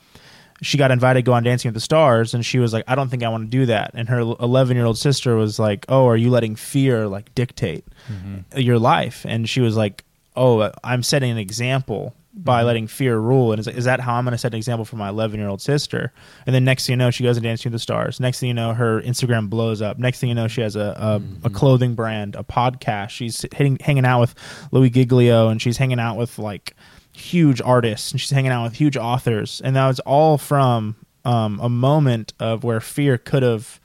she 0.62 0.78
got 0.78 0.92
invited 0.92 1.20
to 1.20 1.24
go 1.24 1.34
on 1.34 1.44
Dancing 1.44 1.70
with 1.70 1.76
the 1.76 1.82
Stars, 1.82 2.34
and 2.34 2.46
she 2.46 2.60
was 2.60 2.74
like, 2.74 2.86
"I 2.88 2.96
don't 2.96 3.10
think 3.10 3.24
I 3.24 3.30
want 3.30 3.46
to 3.46 3.50
do 3.50 3.66
that." 3.68 3.92
And 3.94 4.10
her 4.10 4.20
11 4.20 4.78
year 4.78 4.86
old 4.86 4.98
sister 4.98 5.36
was 5.36 5.60
like, 5.60 5.86
"Oh, 5.90 6.08
are 6.08 6.18
you 6.18 6.30
letting 6.30 6.56
fear 6.56 7.08
like 7.08 7.34
dictate 7.36 7.86
mm-hmm. 8.12 8.60
your 8.60 8.80
life?" 8.80 9.26
And 9.28 9.50
she 9.50 9.62
was 9.62 9.76
like, 9.76 10.04
oh, 10.36 10.60
uh, 10.60 10.72
I'm 10.84 11.04
setting 11.04 11.32
an 11.32 11.38
example 11.38 12.16
by 12.34 12.60
mm-hmm. 12.60 12.68
letting 12.68 12.88
fear 12.88 13.18
rule. 13.18 13.52
And 13.52 13.60
is, 13.60 13.68
is 13.68 13.86
that 13.86 14.00
how 14.00 14.16
I'm 14.16 14.24
going 14.24 14.32
to 14.32 14.38
set 14.38 14.54
an 14.54 14.58
example 14.58 14.86
for 14.86 14.96
my 14.96 15.10
11 15.10 15.40
year 15.40 15.50
old 15.50 15.62
sister? 15.62 16.14
And 16.46 16.56
then 16.56 16.64
next 16.64 16.86
thing 16.86 16.94
you 16.94 16.98
know, 16.98 17.12
she 17.12 17.24
goes 17.24 17.38
and 17.38 17.44
Dancing 17.44 17.72
with 17.72 17.74
the 17.74 17.84
Stars. 17.84 18.20
Next 18.20 18.40
thing 18.40 18.48
you 18.48 18.54
know, 18.54 18.74
her 18.74 19.02
Instagram 19.02 19.50
blows 19.50 19.82
up. 19.82 20.00
Next 20.00 20.20
thing 20.20 20.30
you 20.30 20.36
know, 20.36 20.48
she 20.48 20.62
has 20.62 20.76
a, 20.76 20.80
a, 20.80 21.16
a 21.16 21.20
mm-hmm. 21.20 21.54
clothing 21.54 21.96
brand, 21.96 22.36
a 22.36 22.44
podcast. 22.44 23.10
She's 23.10 23.42
hitting, 23.54 23.78
hanging 23.82 24.06
out 24.06 24.22
with 24.22 24.36
Louie 24.72 24.90
Giglio 24.90 25.50
and 25.50 25.62
she's 25.62 25.78
hanging 25.78 26.00
out 26.00 26.16
with 26.18 26.40
like 26.40 26.74
huge 27.12 27.62
artists 27.62 28.12
and 28.12 28.22
she's 28.22 28.32
hanging 28.32 28.52
out 28.52 28.64
with 28.64 28.76
huge 28.76 28.98
authors. 28.98 29.62
And 29.64 29.76
that 29.76 29.88
was 29.88 30.00
all 30.02 30.38
from 30.38 30.96
um, 31.26 31.60
a 31.60 31.70
moment 31.70 32.34
of 32.40 32.64
where 32.64 32.80
fear 32.80 33.18
could 33.18 33.44
have 33.44 33.81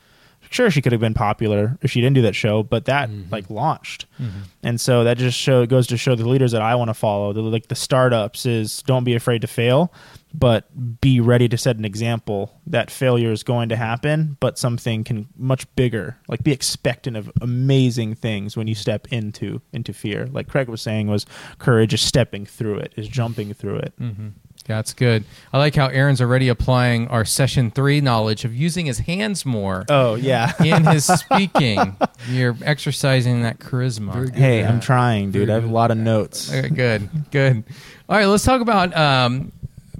sure 0.56 0.70
she 0.70 0.82
could 0.82 0.92
have 0.92 1.00
been 1.00 1.14
popular 1.14 1.78
if 1.82 1.90
she 1.90 2.00
didn't 2.00 2.14
do 2.14 2.22
that 2.22 2.34
show 2.34 2.62
but 2.62 2.86
that 2.86 3.08
mm-hmm. 3.08 3.30
like 3.30 3.48
launched. 3.50 4.06
Mm-hmm. 4.18 4.40
And 4.62 4.80
so 4.80 5.04
that 5.04 5.18
just 5.18 5.38
show 5.38 5.66
goes 5.66 5.86
to 5.88 5.96
show 5.96 6.14
the 6.14 6.28
leaders 6.28 6.52
that 6.52 6.62
i 6.62 6.74
want 6.74 6.88
to 6.88 6.94
follow 6.94 7.32
the 7.32 7.42
like 7.42 7.68
the 7.68 7.74
startups 7.74 8.46
is 8.46 8.82
don't 8.82 9.04
be 9.04 9.14
afraid 9.14 9.42
to 9.42 9.46
fail 9.46 9.92
but 10.34 11.00
be 11.00 11.20
ready 11.20 11.48
to 11.48 11.56
set 11.56 11.76
an 11.76 11.84
example 11.84 12.60
that 12.66 12.90
failure 12.90 13.32
is 13.32 13.42
going 13.42 13.68
to 13.68 13.76
happen 13.76 14.36
but 14.40 14.58
something 14.58 15.04
can 15.04 15.28
much 15.36 15.66
bigger 15.76 16.16
like 16.28 16.42
be 16.42 16.52
expectant 16.52 17.16
of 17.16 17.30
amazing 17.40 18.14
things 18.14 18.56
when 18.56 18.66
you 18.66 18.74
step 18.74 19.06
into 19.12 19.60
into 19.72 19.92
fear. 19.92 20.26
Like 20.26 20.48
craig 20.48 20.68
was 20.68 20.82
saying 20.82 21.08
was 21.08 21.26
courage 21.58 21.94
is 21.94 22.00
stepping 22.00 22.46
through 22.46 22.78
it 22.78 22.92
is 22.96 23.08
jumping 23.08 23.54
through 23.54 23.76
it 23.76 23.92
mm-hmm. 23.98 24.28
That's 24.66 24.92
good. 24.92 25.24
I 25.52 25.58
like 25.58 25.74
how 25.74 25.86
Aaron's 25.86 26.20
already 26.20 26.48
applying 26.48 27.08
our 27.08 27.24
session 27.24 27.70
three 27.70 28.00
knowledge 28.00 28.44
of 28.44 28.54
using 28.54 28.86
his 28.86 28.98
hands 29.00 29.46
more 29.46 29.84
oh 29.88 30.14
yeah 30.16 30.52
in 30.64 30.84
his 30.84 31.04
speaking. 31.20 31.96
You're 32.28 32.56
exercising 32.62 33.42
that 33.42 33.58
charisma. 33.58 34.34
hey 34.34 34.64
i'm 34.64 34.80
trying 34.80 35.30
dude 35.30 35.48
i 35.50 35.54
have 35.54 35.64
a 35.64 35.68
lot 35.68 35.90
of 35.90 35.96
notes 35.98 36.52
Okay, 36.52 36.68
good, 36.68 37.08
good. 37.30 37.64
All 38.08 38.16
right, 38.16 38.26
let's 38.26 38.44
talk 38.44 38.60
about 38.60 38.96
um, 38.96 39.52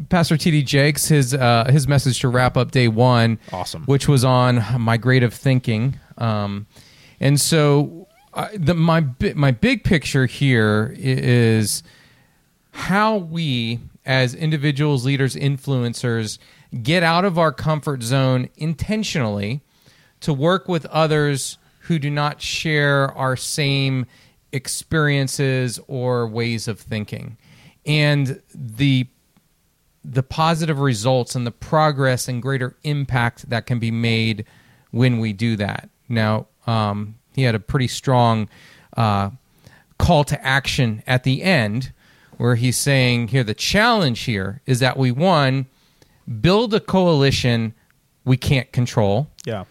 Pastor 0.09 0.37
T.D. 0.37 0.63
Jakes, 0.63 1.09
his 1.09 1.35
uh, 1.35 1.65
his 1.71 1.89
message 1.89 2.21
to 2.21 2.29
wrap 2.29 2.57
up 2.57 2.71
day 2.71 2.87
one. 2.89 3.39
Awesome. 3.53 3.85
Which 3.85 4.07
was 4.09 4.25
on 4.25 4.59
migrative 4.59 5.33
thinking, 5.33 5.99
um, 6.19 6.67
and 7.19 7.41
so 7.41 8.07
uh, 8.35 8.49
the 8.55 8.75
my 8.75 9.05
my 9.35 9.51
big 9.51 9.83
picture 9.85 10.27
here 10.27 10.95
is 10.99 11.83
how 12.73 13.17
we 13.17 13.81
as 14.07 14.35
individuals, 14.35 15.05
leaders, 15.05 15.35
influencers 15.35 16.39
get 16.83 17.03
out 17.03 17.25
of 17.25 17.39
our 17.39 17.53
comfort 17.53 18.03
zone 18.03 18.49
intentionally 18.57 19.61
to 20.21 20.33
work 20.33 20.69
with 20.69 20.87
others 20.87 21.59
who 21.81 21.99
do 21.99 22.11
not 22.11 22.41
share 22.41 23.13
our 23.13 23.37
same 23.37 24.07
experiences 24.53 25.79
or 25.89 26.27
ways 26.27 26.69
of 26.69 26.81
thinking. 26.81 27.37
And 27.85 28.41
the 28.55 29.09
the 30.09 30.23
positive 30.23 30.79
results 30.79 31.35
and 31.35 31.45
the 31.45 31.51
progress 31.51 32.29
and 32.29 32.41
greater 32.41 32.77
impact 32.85 33.51
that 33.51 33.67
can 33.67 33.81
be 33.81 33.91
made 33.91 34.45
when 34.93 35.19
we 35.19 35.33
do 35.33 35.57
that. 35.57 35.89
Now, 36.09 36.47
um, 36.65 37.17
he 37.35 37.43
had 37.43 37.57
a 37.57 37.61
pretty 37.61 37.89
strong 37.89 38.49
uh, 38.97 39.31
call 39.99 40.23
to 40.23 40.47
action 40.47 41.03
at 41.09 41.25
the 41.25 41.43
end 41.43 41.93
where 42.37 42.55
he's 42.55 42.77
saying 42.77 43.29
here 43.29 43.45
the 43.45 43.55
challenge 43.55 44.21
here 44.21 44.61
is 44.67 44.81
that 44.81 44.97
we 44.97 45.11
one 45.11 45.67
build 46.41 46.75
a 46.75 46.81
coalition 46.81 47.75
we 48.25 48.37
can't 48.37 48.73
control 48.73 49.29
yeah 49.45 49.65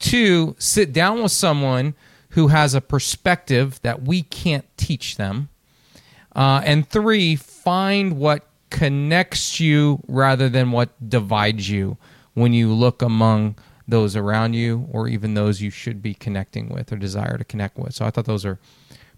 Two, 0.00 0.56
sit 0.58 0.92
down 0.94 1.22
with 1.22 1.30
someone 1.30 1.94
who 2.30 2.48
has 2.48 2.74
a 2.74 2.80
perspective 2.80 3.78
that 3.82 4.02
we 4.02 4.22
can't 4.22 4.64
teach 4.76 5.16
them. 5.16 5.50
Uh, 6.34 6.62
and 6.64 6.88
three, 6.88 7.36
find 7.36 8.16
what 8.16 8.46
connects 8.70 9.60
you 9.60 10.00
rather 10.08 10.48
than 10.48 10.72
what 10.72 10.88
divides 11.06 11.68
you 11.68 11.98
when 12.32 12.54
you 12.54 12.72
look 12.72 13.02
among 13.02 13.56
those 13.86 14.16
around 14.16 14.54
you 14.54 14.88
or 14.90 15.06
even 15.06 15.34
those 15.34 15.60
you 15.60 15.68
should 15.68 16.00
be 16.00 16.14
connecting 16.14 16.68
with 16.68 16.90
or 16.92 16.96
desire 16.96 17.36
to 17.36 17.44
connect 17.44 17.76
with. 17.76 17.92
So 17.92 18.06
I 18.06 18.10
thought 18.10 18.24
those 18.24 18.46
are 18.46 18.58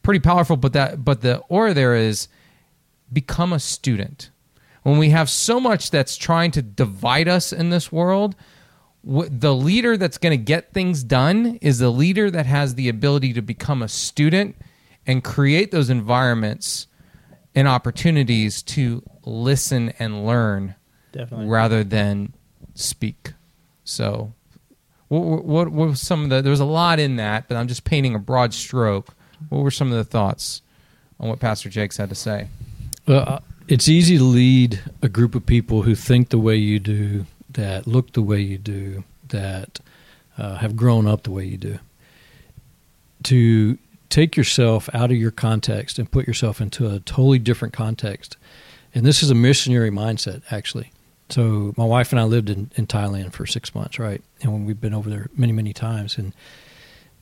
pretty 0.02 0.20
powerful. 0.20 0.56
But 0.56 0.72
that, 0.72 1.04
but 1.04 1.20
the 1.20 1.38
or 1.48 1.72
there 1.74 1.94
is 1.94 2.26
become 3.12 3.52
a 3.52 3.60
student. 3.60 4.30
When 4.82 4.98
we 4.98 5.10
have 5.10 5.30
so 5.30 5.60
much 5.60 5.90
that's 5.90 6.16
trying 6.16 6.50
to 6.52 6.62
divide 6.62 7.28
us 7.28 7.52
in 7.52 7.70
this 7.70 7.92
world, 7.92 8.34
the 9.04 9.54
leader 9.54 9.96
that's 9.96 10.18
going 10.18 10.32
to 10.32 10.42
get 10.42 10.72
things 10.72 11.02
done 11.02 11.58
is 11.60 11.78
the 11.78 11.90
leader 11.90 12.30
that 12.30 12.46
has 12.46 12.74
the 12.74 12.88
ability 12.88 13.32
to 13.32 13.42
become 13.42 13.82
a 13.82 13.88
student 13.88 14.56
and 15.06 15.24
create 15.24 15.70
those 15.70 15.90
environments 15.90 16.86
and 17.54 17.68
opportunities 17.68 18.62
to 18.62 19.02
listen 19.24 19.90
and 19.98 20.26
learn 20.26 20.74
Definitely. 21.12 21.46
rather 21.46 21.84
than 21.84 22.32
speak. 22.74 23.32
So, 23.84 24.32
what, 25.08 25.44
what, 25.44 25.68
what 25.68 25.88
were 25.88 25.94
some 25.94 26.24
of 26.24 26.30
the? 26.30 26.40
There 26.40 26.50
was 26.50 26.60
a 26.60 26.64
lot 26.64 26.98
in 26.98 27.16
that, 27.16 27.48
but 27.48 27.56
I'm 27.56 27.68
just 27.68 27.84
painting 27.84 28.14
a 28.14 28.18
broad 28.18 28.54
stroke. 28.54 29.14
What 29.48 29.62
were 29.62 29.70
some 29.70 29.90
of 29.90 29.96
the 29.96 30.04
thoughts 30.04 30.62
on 31.20 31.28
what 31.28 31.40
Pastor 31.40 31.68
Jakes 31.68 31.96
had 31.96 32.08
to 32.08 32.14
say? 32.14 32.46
Well, 33.06 33.24
uh, 33.26 33.38
it's 33.68 33.88
easy 33.88 34.18
to 34.18 34.24
lead 34.24 34.80
a 35.00 35.08
group 35.08 35.34
of 35.34 35.44
people 35.44 35.82
who 35.82 35.94
think 35.94 36.28
the 36.28 36.38
way 36.38 36.56
you 36.56 36.78
do, 36.78 37.26
that 37.50 37.86
look 37.86 38.12
the 38.12 38.22
way 38.22 38.40
you 38.40 38.58
do, 38.58 39.04
that 39.28 39.80
uh, 40.38 40.56
have 40.56 40.76
grown 40.76 41.06
up 41.06 41.24
the 41.24 41.30
way 41.30 41.44
you 41.44 41.56
do. 41.56 41.78
To 43.24 43.78
take 44.08 44.36
yourself 44.36 44.88
out 44.94 45.10
of 45.10 45.16
your 45.16 45.30
context 45.30 45.98
and 45.98 46.10
put 46.10 46.26
yourself 46.26 46.60
into 46.60 46.86
a 46.86 47.00
totally 47.00 47.38
different 47.38 47.72
context. 47.72 48.36
And 48.94 49.06
this 49.06 49.22
is 49.22 49.30
a 49.30 49.34
missionary 49.34 49.90
mindset, 49.90 50.42
actually. 50.50 50.92
So 51.28 51.72
my 51.78 51.84
wife 51.84 52.12
and 52.12 52.20
I 52.20 52.24
lived 52.24 52.50
in, 52.50 52.70
in 52.76 52.86
Thailand 52.86 53.32
for 53.32 53.46
six 53.46 53.74
months, 53.74 53.98
right? 53.98 54.22
And 54.42 54.66
we've 54.66 54.80
been 54.80 54.92
over 54.92 55.08
there 55.08 55.28
many, 55.34 55.52
many 55.52 55.72
times. 55.72 56.18
And 56.18 56.34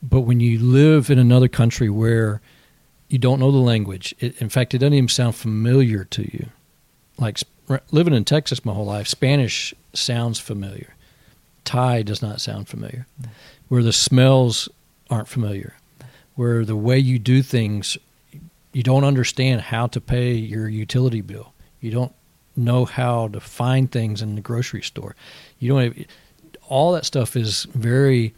but 0.02 0.22
when 0.22 0.40
you 0.40 0.58
live 0.58 1.10
in 1.10 1.18
another 1.18 1.48
country 1.48 1.88
where 1.88 2.40
you 3.10 3.18
don't 3.18 3.40
know 3.40 3.50
the 3.50 3.58
language, 3.58 4.14
it, 4.20 4.40
in 4.40 4.48
fact, 4.48 4.72
it 4.72 4.78
doesn't 4.78 4.94
even 4.94 5.08
sound 5.08 5.34
familiar 5.34 6.04
to 6.04 6.22
you. 6.22 6.46
Like 7.18 7.38
living 7.90 8.14
in 8.14 8.24
Texas 8.24 8.64
my 8.64 8.72
whole 8.72 8.86
life, 8.86 9.08
Spanish 9.08 9.74
sounds 9.92 10.38
familiar. 10.38 10.94
Thai 11.64 12.02
does 12.02 12.22
not 12.22 12.40
sound 12.40 12.68
familiar. 12.68 13.06
Where 13.68 13.82
the 13.82 13.92
smells 13.92 14.68
aren't 15.10 15.28
familiar. 15.28 15.76
Where 16.36 16.64
the 16.64 16.76
way 16.76 16.98
you 16.98 17.18
do 17.18 17.42
things, 17.42 17.98
you 18.72 18.82
don't 18.82 19.04
understand 19.04 19.60
how 19.60 19.88
to 19.88 20.00
pay 20.00 20.32
your 20.32 20.68
utility 20.68 21.20
bill. 21.20 21.52
You 21.80 21.90
don't 21.90 22.14
know 22.56 22.84
how 22.84 23.28
to 23.28 23.40
find 23.40 23.90
things 23.90 24.22
in 24.22 24.36
the 24.36 24.40
grocery 24.40 24.82
store. 24.82 25.16
You 25.58 25.68
don't. 25.70 25.82
Have, 25.82 26.06
all 26.68 26.92
that 26.92 27.04
stuff 27.04 27.36
is 27.36 27.64
very. 27.74 28.34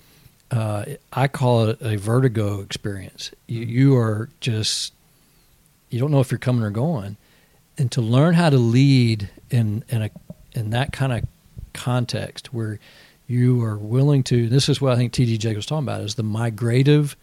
Uh, 0.52 0.84
I 1.12 1.28
call 1.28 1.68
it 1.68 1.80
a 1.80 1.96
vertigo 1.96 2.60
experience. 2.60 3.30
You, 3.46 3.62
you 3.62 3.96
are 3.96 4.28
just. 4.40 4.92
You 5.88 5.98
don't 5.98 6.10
know 6.10 6.20
if 6.20 6.30
you're 6.30 6.38
coming 6.38 6.62
or 6.62 6.70
going, 6.70 7.16
and 7.76 7.90
to 7.92 8.00
learn 8.00 8.34
how 8.34 8.50
to 8.50 8.58
lead 8.58 9.30
in 9.50 9.82
in 9.88 10.02
a 10.02 10.10
in 10.52 10.70
that 10.70 10.92
kind 10.92 11.12
of 11.12 11.24
context 11.72 12.52
where 12.52 12.78
you 13.26 13.62
are 13.64 13.78
willing 13.78 14.22
to. 14.24 14.48
This 14.48 14.68
is 14.68 14.80
what 14.80 14.92
I 14.92 14.96
think 14.96 15.12
T.D. 15.12 15.38
Jakes 15.38 15.56
was 15.56 15.66
talking 15.66 15.84
about: 15.84 16.02
is 16.02 16.16
the 16.16 16.22
migrative 16.22 17.14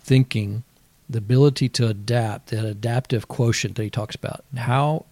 thinking, 0.00 0.64
the 1.08 1.18
ability 1.18 1.68
to 1.68 1.86
adapt, 1.86 2.48
that 2.48 2.64
adaptive 2.64 3.28
quotient 3.28 3.76
that 3.76 3.84
he 3.84 3.90
talks 3.90 4.16
about. 4.16 4.44
How 4.56 5.04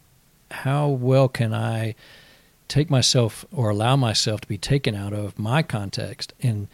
how 0.51 0.89
well 0.89 1.29
can 1.29 1.55
I 1.55 1.95
take 2.67 2.91
myself 2.91 3.45
or 3.53 3.71
allow 3.71 3.95
myself 3.95 4.41
to 4.41 4.49
be 4.49 4.59
taken 4.59 4.97
out 4.97 5.13
of 5.13 5.39
my 5.39 5.63
context 5.63 6.33
and 6.43 6.67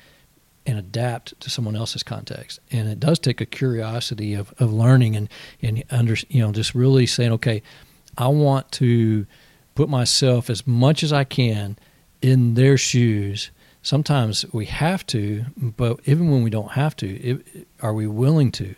and 0.66 0.78
adapt 0.78 1.38
to 1.40 1.50
someone 1.50 1.76
else's 1.76 2.02
context. 2.02 2.60
And 2.70 2.88
it 2.88 3.00
does 3.00 3.18
take 3.18 3.40
a 3.40 3.46
curiosity 3.46 4.34
of, 4.34 4.54
of 4.58 4.72
learning 4.72 5.16
and, 5.16 5.28
and 5.60 5.82
under 5.90 6.16
you 6.28 6.40
know, 6.40 6.52
just 6.52 6.74
really 6.74 7.06
saying, 7.06 7.32
okay, 7.32 7.62
I 8.16 8.28
want 8.28 8.70
to 8.72 9.26
put 9.74 9.88
myself 9.88 10.50
as 10.50 10.66
much 10.66 11.02
as 11.02 11.12
I 11.12 11.24
can 11.24 11.76
in 12.20 12.54
their 12.54 12.76
shoes. 12.76 13.50
Sometimes 13.82 14.44
we 14.52 14.66
have 14.66 15.04
to, 15.08 15.46
but 15.56 16.00
even 16.04 16.30
when 16.30 16.42
we 16.42 16.50
don't 16.50 16.72
have 16.72 16.94
to, 16.96 17.08
it, 17.08 17.66
are 17.80 17.92
we 17.92 18.06
willing 18.06 18.52
to 18.52 18.74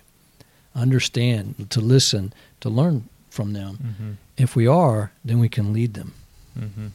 understand, 0.74 1.70
to 1.70 1.80
listen, 1.80 2.32
to 2.60 2.70
learn 2.70 3.08
from 3.28 3.52
them? 3.52 3.76
Mm-hmm. 3.76 4.12
If 4.38 4.56
we 4.56 4.66
are, 4.66 5.12
then 5.24 5.40
we 5.40 5.48
can 5.48 5.72
lead 5.72 5.94
them. 5.94 6.14
Mm-hmm. 6.58 6.86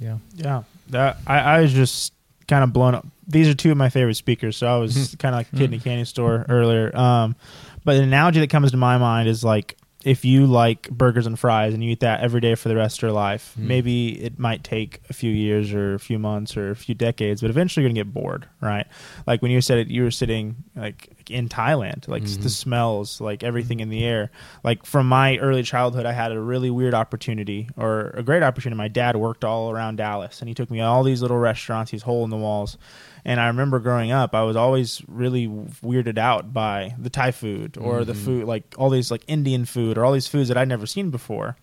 Yeah. 0.00 0.18
Yeah, 0.34 0.62
that 0.90 1.18
I, 1.26 1.38
I 1.38 1.60
was 1.62 1.72
just 1.72 2.12
kind 2.46 2.62
of 2.62 2.72
blown 2.72 2.94
up. 2.94 3.06
These 3.26 3.48
are 3.48 3.54
two 3.54 3.70
of 3.70 3.76
my 3.76 3.88
favorite 3.88 4.14
speakers, 4.14 4.56
so 4.56 4.66
I 4.66 4.76
was 4.76 4.96
mm-hmm. 4.96 5.16
kind 5.16 5.34
of 5.34 5.40
like 5.40 5.52
a 5.52 5.56
kid 5.56 5.72
in 5.72 5.74
a 5.74 5.80
mm. 5.80 5.84
candy 5.84 6.04
store 6.04 6.44
earlier. 6.48 6.94
Um, 6.96 7.36
but 7.84 7.96
an 7.96 8.02
analogy 8.02 8.40
that 8.40 8.50
comes 8.50 8.70
to 8.72 8.76
my 8.76 8.98
mind 8.98 9.28
is 9.28 9.44
like 9.44 9.76
if 10.04 10.24
you 10.24 10.46
like 10.46 10.88
burgers 10.90 11.26
and 11.26 11.38
fries 11.38 11.72
and 11.72 11.82
you 11.82 11.90
eat 11.90 12.00
that 12.00 12.20
every 12.20 12.40
day 12.40 12.54
for 12.54 12.68
the 12.68 12.76
rest 12.76 12.98
of 12.98 13.02
your 13.02 13.12
life, 13.12 13.54
mm. 13.58 13.64
maybe 13.64 14.22
it 14.22 14.38
might 14.38 14.62
take 14.62 15.00
a 15.08 15.14
few 15.14 15.30
years 15.30 15.72
or 15.72 15.94
a 15.94 15.98
few 15.98 16.18
months 16.18 16.56
or 16.56 16.70
a 16.70 16.76
few 16.76 16.94
decades, 16.94 17.40
but 17.40 17.48
eventually 17.48 17.82
you're 17.82 17.88
gonna 17.88 18.04
get 18.04 18.12
bored, 18.12 18.46
right? 18.60 18.86
Like 19.26 19.40
when 19.40 19.50
you 19.50 19.62
said 19.62 19.78
it, 19.78 19.88
you 19.88 20.02
were 20.02 20.10
sitting 20.10 20.56
like 20.76 21.24
in 21.30 21.48
Thailand, 21.48 22.06
like 22.06 22.22
the 22.24 22.28
mm-hmm. 22.28 22.48
smells, 22.48 23.20
like 23.20 23.42
everything 23.42 23.78
mm-hmm. 23.78 23.84
in 23.84 23.98
the 23.98 24.04
air. 24.04 24.30
Like 24.62 24.84
from 24.84 25.08
my 25.08 25.38
early 25.38 25.62
childhood, 25.62 26.04
I 26.04 26.12
had 26.12 26.32
a 26.32 26.40
really 26.40 26.70
weird 26.70 26.92
opportunity 26.92 27.70
or 27.76 28.10
a 28.10 28.22
great 28.22 28.42
opportunity. 28.42 28.76
My 28.76 28.88
dad 28.88 29.16
worked 29.16 29.42
all 29.42 29.70
around 29.70 29.96
Dallas, 29.96 30.40
and 30.40 30.48
he 30.48 30.54
took 30.54 30.70
me 30.70 30.78
to 30.78 30.84
all 30.84 31.02
these 31.02 31.22
little 31.22 31.38
restaurants, 31.38 31.92
these 31.92 32.02
hole 32.02 32.24
in 32.24 32.30
the 32.30 32.36
walls. 32.36 32.76
And 33.24 33.40
I 33.40 33.46
remember 33.46 33.78
growing 33.78 34.10
up, 34.12 34.34
I 34.34 34.42
was 34.42 34.54
always 34.56 35.02
really 35.08 35.48
weirded 35.48 36.18
out 36.18 36.52
by 36.52 36.94
the 36.98 37.08
Thai 37.08 37.30
food 37.30 37.76
or 37.78 38.04
the 38.04 38.12
food, 38.14 38.44
like 38.46 38.74
all 38.76 38.90
these 38.90 39.10
like 39.10 39.22
Indian 39.26 39.64
food 39.64 39.96
or 39.96 40.04
all 40.04 40.12
these 40.12 40.28
foods 40.28 40.48
that 40.48 40.58
I'd 40.58 40.68
never 40.68 40.86
seen 40.86 41.10
before. 41.10 41.56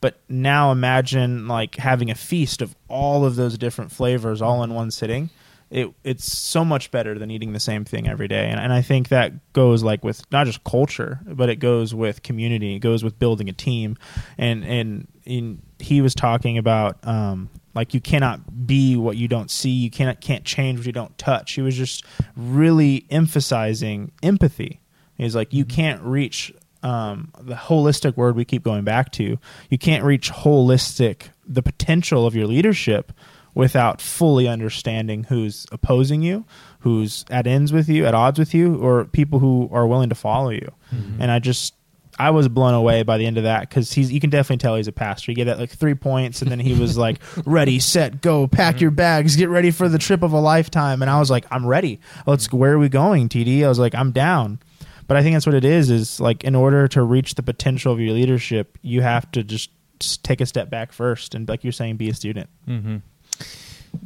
But 0.00 0.18
now 0.28 0.72
imagine 0.72 1.48
like 1.48 1.76
having 1.76 2.10
a 2.10 2.14
feast 2.14 2.60
of 2.60 2.74
all 2.88 3.24
of 3.24 3.36
those 3.36 3.56
different 3.56 3.92
flavors 3.92 4.42
all 4.42 4.62
in 4.62 4.74
one 4.74 4.90
sitting. 4.90 5.30
It 5.70 5.92
it's 6.04 6.30
so 6.32 6.64
much 6.64 6.90
better 6.90 7.18
than 7.18 7.30
eating 7.30 7.52
the 7.52 7.60
same 7.60 7.84
thing 7.84 8.06
every 8.08 8.28
day. 8.28 8.48
And 8.50 8.60
and 8.60 8.72
I 8.72 8.82
think 8.82 9.08
that 9.08 9.32
goes 9.52 9.82
like 9.82 10.04
with 10.04 10.22
not 10.30 10.46
just 10.46 10.62
culture, 10.64 11.20
but 11.26 11.48
it 11.48 11.56
goes 11.56 11.94
with 11.94 12.22
community. 12.22 12.76
It 12.76 12.80
goes 12.80 13.02
with 13.02 13.18
building 13.18 13.48
a 13.48 13.52
team. 13.52 13.96
And 14.38 14.64
and 14.64 15.08
in 15.24 15.62
he 15.78 16.02
was 16.02 16.14
talking 16.14 16.58
about 16.58 16.98
um 17.06 17.48
like 17.76 17.94
you 17.94 18.00
cannot 18.00 18.66
be 18.66 18.96
what 18.96 19.16
you 19.16 19.28
don't 19.28 19.50
see. 19.50 19.70
You 19.70 19.90
cannot 19.90 20.20
can't 20.20 20.44
change 20.44 20.78
what 20.78 20.86
you 20.86 20.92
don't 20.92 21.16
touch. 21.18 21.52
He 21.52 21.62
was 21.62 21.76
just 21.76 22.04
really 22.34 23.06
emphasizing 23.10 24.10
empathy. 24.22 24.80
He's 25.16 25.36
like 25.36 25.52
you 25.52 25.64
can't 25.64 26.02
reach 26.02 26.52
um, 26.82 27.32
the 27.40 27.54
holistic 27.54 28.16
word 28.16 28.34
we 28.34 28.44
keep 28.44 28.64
going 28.64 28.84
back 28.84 29.12
to. 29.12 29.38
You 29.70 29.78
can't 29.78 30.02
reach 30.04 30.32
holistic 30.32 31.28
the 31.46 31.62
potential 31.62 32.26
of 32.26 32.34
your 32.34 32.46
leadership 32.46 33.12
without 33.54 34.00
fully 34.00 34.46
understanding 34.48 35.24
who's 35.24 35.66
opposing 35.72 36.22
you, 36.22 36.44
who's 36.80 37.24
at 37.30 37.46
ends 37.46 37.72
with 37.72 37.88
you, 37.88 38.04
at 38.04 38.14
odds 38.14 38.38
with 38.38 38.52
you, 38.52 38.76
or 38.76 39.04
people 39.06 39.38
who 39.38 39.68
are 39.72 39.86
willing 39.86 40.10
to 40.10 40.14
follow 40.14 40.50
you. 40.50 40.72
And 41.20 41.30
I 41.30 41.38
just 41.38 41.74
I 42.18 42.30
was 42.30 42.48
blown 42.48 42.74
away 42.74 43.02
by 43.02 43.18
the 43.18 43.26
end 43.26 43.36
of 43.36 43.44
that 43.44 43.68
because 43.68 43.92
he's 43.92 44.10
you 44.10 44.20
can 44.20 44.30
definitely 44.30 44.58
tell 44.58 44.76
he's 44.76 44.88
a 44.88 44.92
pastor. 44.92 45.32
He 45.32 45.36
gave 45.36 45.46
that 45.46 45.58
like 45.58 45.70
three 45.70 45.94
points, 45.94 46.42
and 46.42 46.50
then 46.50 46.60
he 46.60 46.74
was 46.74 46.96
like, 46.96 47.20
"Ready, 47.46 47.78
set, 47.78 48.22
go, 48.22 48.46
pack 48.46 48.76
mm-hmm. 48.76 48.82
your 48.82 48.90
bags, 48.90 49.36
get 49.36 49.48
ready 49.48 49.70
for 49.70 49.88
the 49.88 49.98
trip 49.98 50.22
of 50.22 50.32
a 50.32 50.40
lifetime." 50.40 51.02
And 51.02 51.10
I 51.10 51.18
was 51.18 51.30
like, 51.30 51.44
"I'm 51.50 51.66
ready. 51.66 52.00
Let's. 52.26 52.48
Mm-hmm. 52.48 52.56
Where 52.56 52.72
are 52.72 52.78
we 52.78 52.88
going, 52.88 53.28
TD?" 53.28 53.64
I 53.64 53.68
was 53.68 53.78
like, 53.78 53.94
"I'm 53.94 54.12
down." 54.12 54.60
But 55.06 55.16
I 55.16 55.22
think 55.22 55.34
that's 55.34 55.46
what 55.46 55.54
it 55.54 55.64
is. 55.64 55.90
Is 55.90 56.18
like 56.18 56.42
in 56.44 56.54
order 56.54 56.88
to 56.88 57.02
reach 57.02 57.34
the 57.34 57.42
potential 57.42 57.92
of 57.92 58.00
your 58.00 58.12
leadership, 58.12 58.78
you 58.82 59.02
have 59.02 59.30
to 59.32 59.44
just, 59.44 59.70
just 60.00 60.24
take 60.24 60.40
a 60.40 60.46
step 60.46 60.70
back 60.70 60.92
first, 60.92 61.34
and 61.34 61.48
like 61.48 61.64
you're 61.64 61.72
saying, 61.72 61.96
be 61.96 62.08
a 62.08 62.14
student. 62.14 62.48
Mm-hmm. 62.66 62.96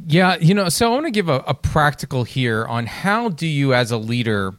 Yeah, 0.07 0.37
you 0.39 0.53
know, 0.53 0.69
so 0.69 0.89
I 0.89 0.93
want 0.93 1.05
to 1.05 1.11
give 1.11 1.29
a, 1.29 1.43
a 1.47 1.53
practical 1.53 2.23
here 2.23 2.65
on 2.65 2.85
how 2.85 3.29
do 3.29 3.47
you, 3.47 3.73
as 3.73 3.91
a 3.91 3.97
leader, 3.97 4.53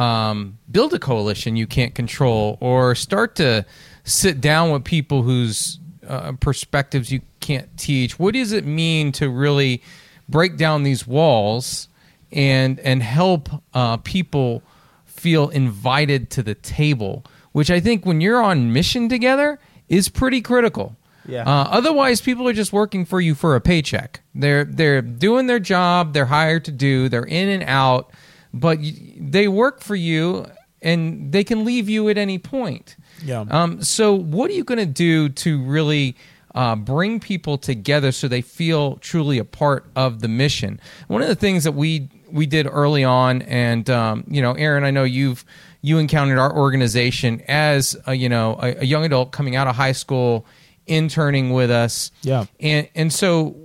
um, 0.00 0.58
build 0.70 0.94
a 0.94 0.98
coalition 0.98 1.56
you 1.56 1.66
can't 1.66 1.94
control, 1.94 2.56
or 2.60 2.94
start 2.94 3.36
to 3.36 3.66
sit 4.04 4.40
down 4.40 4.70
with 4.72 4.82
people 4.84 5.22
whose 5.22 5.78
uh, 6.08 6.32
perspectives 6.40 7.12
you 7.12 7.20
can't 7.40 7.68
teach. 7.76 8.18
What 8.18 8.34
does 8.34 8.52
it 8.52 8.64
mean 8.64 9.12
to 9.12 9.28
really 9.28 9.82
break 10.28 10.56
down 10.56 10.84
these 10.84 11.06
walls 11.06 11.88
and 12.32 12.80
and 12.80 13.02
help 13.02 13.48
uh, 13.74 13.98
people 13.98 14.62
feel 15.04 15.50
invited 15.50 16.30
to 16.30 16.42
the 16.42 16.54
table? 16.54 17.24
Which 17.52 17.70
I 17.70 17.80
think 17.80 18.06
when 18.06 18.20
you're 18.20 18.42
on 18.42 18.72
mission 18.72 19.08
together 19.08 19.58
is 19.88 20.08
pretty 20.08 20.40
critical. 20.40 20.96
Yeah. 21.26 21.42
Uh, 21.42 21.68
otherwise, 21.70 22.20
people 22.20 22.48
are 22.48 22.52
just 22.54 22.72
working 22.72 23.04
for 23.04 23.20
you 23.20 23.34
for 23.34 23.54
a 23.54 23.60
paycheck. 23.60 24.20
They're 24.34 24.64
they're 24.64 25.02
doing 25.02 25.46
their 25.46 25.58
job. 25.60 26.14
They're 26.14 26.26
hired 26.26 26.64
to 26.64 26.72
do. 26.72 27.08
They're 27.08 27.24
in 27.24 27.48
and 27.48 27.64
out, 27.64 28.10
but 28.52 28.78
they 29.16 29.48
work 29.48 29.80
for 29.80 29.94
you, 29.96 30.46
and 30.82 31.32
they 31.32 31.44
can 31.44 31.64
leave 31.64 31.88
you 31.88 32.08
at 32.08 32.18
any 32.18 32.38
point. 32.38 32.96
Yeah. 33.24 33.44
Um, 33.50 33.82
so, 33.82 34.14
what 34.14 34.50
are 34.50 34.54
you 34.54 34.64
going 34.64 34.78
to 34.78 34.86
do 34.86 35.28
to 35.28 35.62
really 35.62 36.16
uh, 36.54 36.76
bring 36.76 37.20
people 37.20 37.58
together 37.58 38.12
so 38.12 38.28
they 38.28 38.42
feel 38.42 38.96
truly 38.96 39.38
a 39.38 39.44
part 39.44 39.86
of 39.94 40.20
the 40.20 40.28
mission? 40.28 40.80
One 41.08 41.22
of 41.22 41.28
the 41.28 41.34
things 41.34 41.64
that 41.64 41.72
we 41.72 42.08
we 42.30 42.46
did 42.46 42.66
early 42.70 43.04
on, 43.04 43.42
and 43.42 43.88
um, 43.90 44.24
you 44.28 44.42
know, 44.42 44.52
Aaron, 44.52 44.84
I 44.84 44.90
know 44.90 45.04
you've 45.04 45.44
you 45.82 45.98
encountered 45.98 46.38
our 46.38 46.54
organization 46.54 47.42
as 47.48 47.96
a, 48.06 48.14
you 48.14 48.28
know 48.28 48.58
a, 48.60 48.80
a 48.80 48.84
young 48.84 49.04
adult 49.04 49.32
coming 49.32 49.56
out 49.56 49.66
of 49.66 49.76
high 49.76 49.92
school, 49.92 50.46
interning 50.86 51.50
with 51.50 51.70
us. 51.70 52.10
Yeah. 52.22 52.46
and 52.58 52.88
and 52.94 53.12
so 53.12 53.56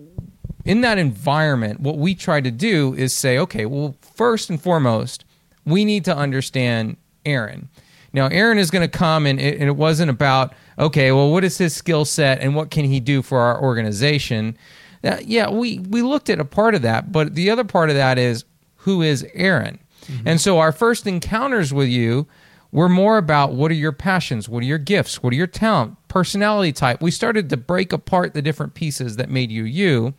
in 0.65 0.81
that 0.81 0.97
environment, 0.97 1.79
what 1.79 1.97
we 1.97 2.15
try 2.15 2.41
to 2.41 2.51
do 2.51 2.93
is 2.95 3.13
say, 3.13 3.37
okay, 3.37 3.65
well, 3.65 3.95
first 4.01 4.49
and 4.49 4.61
foremost, 4.61 5.23
we 5.65 5.85
need 5.85 6.03
to 6.05 6.15
understand 6.15 6.97
Aaron. 7.25 7.69
Now, 8.11 8.27
Aaron 8.27 8.57
is 8.57 8.71
going 8.71 8.81
to 8.89 8.97
come, 8.97 9.25
and 9.25 9.39
it, 9.39 9.59
and 9.59 9.69
it 9.69 9.75
wasn't 9.75 10.09
about, 10.09 10.53
okay, 10.79 11.11
well, 11.11 11.31
what 11.31 11.43
is 11.43 11.57
his 11.57 11.75
skill 11.75 12.05
set 12.05 12.39
and 12.39 12.55
what 12.55 12.71
can 12.71 12.85
he 12.85 12.99
do 12.99 13.21
for 13.21 13.39
our 13.39 13.61
organization? 13.61 14.57
Uh, 15.03 15.17
yeah, 15.23 15.49
we, 15.49 15.79
we 15.79 16.01
looked 16.01 16.29
at 16.29 16.39
a 16.39 16.45
part 16.45 16.75
of 16.75 16.81
that, 16.81 17.11
but 17.11 17.35
the 17.35 17.49
other 17.49 17.63
part 17.63 17.89
of 17.89 17.95
that 17.95 18.17
is 18.17 18.45
who 18.77 19.01
is 19.01 19.25
Aaron? 19.33 19.79
And 20.25 20.39
so 20.39 20.59
our 20.59 20.71
first 20.71 21.07
encounters 21.07 21.73
with 21.73 21.87
you 21.87 22.27
were 22.71 22.89
more 22.89 23.17
about 23.17 23.53
what 23.53 23.71
are 23.71 23.75
your 23.75 23.91
passions, 23.91 24.47
what 24.47 24.61
are 24.61 24.67
your 24.67 24.77
gifts, 24.77 25.23
what 25.23 25.33
are 25.33 25.35
your 25.35 25.47
talent, 25.47 25.97
personality 26.07 26.71
type. 26.71 27.01
We 27.01 27.11
started 27.11 27.49
to 27.49 27.57
break 27.57 27.91
apart 27.91 28.33
the 28.33 28.41
different 28.41 28.73
pieces 28.73 29.15
that 29.15 29.29
made 29.29 29.51
you 29.51 29.63
you 29.63 30.13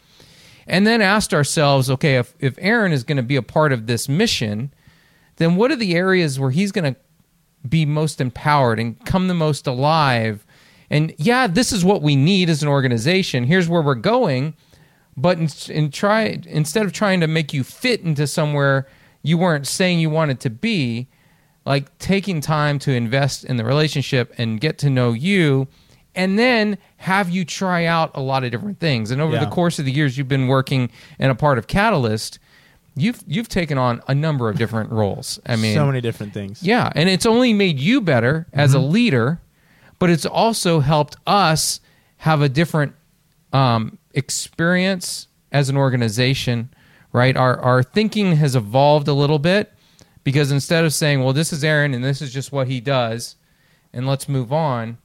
and 0.66 0.86
then 0.86 1.00
asked 1.00 1.32
ourselves 1.32 1.90
okay 1.90 2.16
if, 2.16 2.34
if 2.38 2.56
aaron 2.58 2.92
is 2.92 3.04
going 3.04 3.16
to 3.16 3.22
be 3.22 3.36
a 3.36 3.42
part 3.42 3.72
of 3.72 3.86
this 3.86 4.08
mission 4.08 4.72
then 5.36 5.56
what 5.56 5.70
are 5.70 5.76
the 5.76 5.94
areas 5.94 6.40
where 6.40 6.50
he's 6.50 6.72
going 6.72 6.94
to 6.94 6.98
be 7.68 7.84
most 7.84 8.20
empowered 8.20 8.78
and 8.78 9.02
come 9.04 9.28
the 9.28 9.34
most 9.34 9.66
alive? 9.66 10.46
And 10.90 11.14
yeah 11.18 11.46
this 11.46 11.72
is 11.72 11.84
what 11.84 12.02
we 12.02 12.16
need 12.16 12.48
as 12.48 12.62
an 12.62 12.68
organization. 12.68 13.44
Here's 13.44 13.68
where 13.68 13.82
we're 13.82 13.94
going. 13.94 14.54
But 15.16 15.38
in, 15.38 15.48
in 15.68 15.90
try 15.90 16.40
instead 16.46 16.84
of 16.84 16.92
trying 16.92 17.20
to 17.20 17.26
make 17.26 17.52
you 17.52 17.64
fit 17.64 18.02
into 18.02 18.26
somewhere 18.26 18.86
you 19.22 19.38
weren't 19.38 19.66
saying 19.66 19.98
you 19.98 20.10
wanted 20.10 20.40
to 20.40 20.50
be 20.50 21.08
like 21.64 21.96
taking 21.98 22.40
time 22.40 22.78
to 22.80 22.92
invest 22.92 23.44
in 23.44 23.56
the 23.56 23.64
relationship 23.64 24.32
and 24.38 24.60
get 24.60 24.78
to 24.78 24.90
know 24.90 25.12
you 25.12 25.66
and 26.16 26.38
then 26.38 26.78
have 26.96 27.30
you 27.30 27.44
try 27.44 27.84
out 27.84 28.10
a 28.14 28.20
lot 28.20 28.42
of 28.42 28.50
different 28.50 28.80
things 28.80 29.10
and 29.10 29.20
over 29.22 29.34
Yeah. 29.34 29.44
the 29.44 29.50
course 29.50 29.78
of 29.78 29.84
the 29.84 29.92
years 29.92 30.16
you've 30.18 30.28
been 30.28 30.48
working 30.48 30.90
in 31.18 31.30
a 31.30 31.34
part 31.34 31.58
of 31.58 31.66
catalyst 31.66 32.38
you've 32.96 33.22
you've 33.26 33.48
taken 33.48 33.76
on 33.78 34.00
a 34.08 34.14
number 34.14 34.48
of 34.48 34.56
different 34.56 34.90
roles 34.90 35.38
i 35.46 35.54
mean 35.56 35.74
so 35.74 35.86
many 35.86 36.00
different 36.00 36.32
things. 36.32 36.62
yeah, 36.62 36.90
and 36.94 37.08
it's 37.08 37.26
only 37.26 37.52
made 37.52 37.78
you 37.78 38.00
better 38.00 38.46
as 38.52 38.72
a 38.74 38.78
leader, 38.78 39.40
but 39.98 40.10
it's 40.10 40.26
also 40.26 40.80
helped 40.80 41.16
us 41.26 41.80
have 42.18 42.40
a 42.42 42.48
different 42.48 42.94
um, 43.52 43.98
experience 44.46 45.28
as 45.52 45.68
an 45.68 45.76
organization, 45.76 46.68
right? 47.12 47.36
Our 47.36 47.58
our 47.60 47.82
thinking 47.82 48.36
has 48.36 48.56
evolved 48.56 49.08
a 49.08 49.12
little 49.12 49.38
bit 49.38 49.72
because 50.24 50.50
instead 50.50 50.84
of 50.84 50.92
saying, 50.92 51.22
"Well, 51.22 51.32
this 51.32 51.52
is 51.52 51.62
Aaron 51.64 51.94
and 51.94 52.02
this 52.04 52.20
is 52.22 52.32
just 52.32 52.52
what 52.52 52.66
he 52.66 52.80
does," 52.80 53.36
and 53.92 54.06
let's 54.06 54.28
move 54.28 54.52
on, 54.52 54.98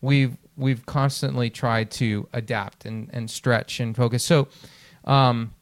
we've 0.00 0.36
we've 0.58 0.84
constantly 0.84 1.48
tried 1.48 1.90
to 1.92 2.28
adapt 2.32 2.84
and 2.84 3.08
and 3.12 3.30
stretch 3.30 3.80
and 3.80 3.96
focus. 3.96 4.24
So. 4.24 4.48
Um, 5.04 5.54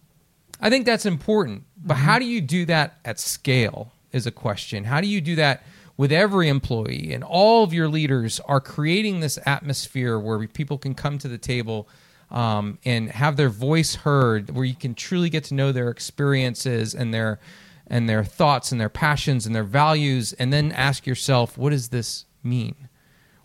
I 0.58 0.70
think 0.70 0.86
that's 0.86 1.04
important. 1.04 1.64
But 1.76 1.98
how 1.98 2.18
do 2.18 2.24
you 2.24 2.40
do 2.40 2.64
that 2.64 2.98
at 3.04 3.20
scale 3.20 3.92
is 4.12 4.26
a 4.26 4.30
question. 4.30 4.84
How 4.84 5.00
do 5.00 5.06
you 5.06 5.20
do 5.20 5.36
that 5.36 5.62
with 5.96 6.12
every 6.12 6.48
employee 6.48 7.12
and 7.12 7.22
all 7.22 7.62
of 7.62 7.72
your 7.72 7.88
leaders 7.88 8.40
are 8.40 8.60
creating 8.60 9.20
this 9.20 9.38
atmosphere 9.46 10.18
where 10.18 10.46
people 10.48 10.78
can 10.78 10.94
come 10.94 11.18
to 11.18 11.28
the 11.28 11.38
table 11.38 11.88
um, 12.30 12.78
and 12.84 13.10
have 13.10 13.36
their 13.36 13.48
voice 13.48 13.94
heard, 13.94 14.50
where 14.50 14.64
you 14.64 14.74
can 14.74 14.94
truly 14.94 15.30
get 15.30 15.44
to 15.44 15.54
know 15.54 15.70
their 15.70 15.90
experiences 15.90 16.94
and 16.94 17.14
their 17.14 17.38
and 17.88 18.08
their 18.08 18.24
thoughts 18.24 18.72
and 18.72 18.80
their 18.80 18.88
passions 18.88 19.46
and 19.46 19.54
their 19.54 19.62
values, 19.62 20.32
and 20.32 20.52
then 20.52 20.72
ask 20.72 21.06
yourself, 21.06 21.56
what 21.56 21.70
does 21.70 21.90
this 21.90 22.24
mean? 22.42 22.88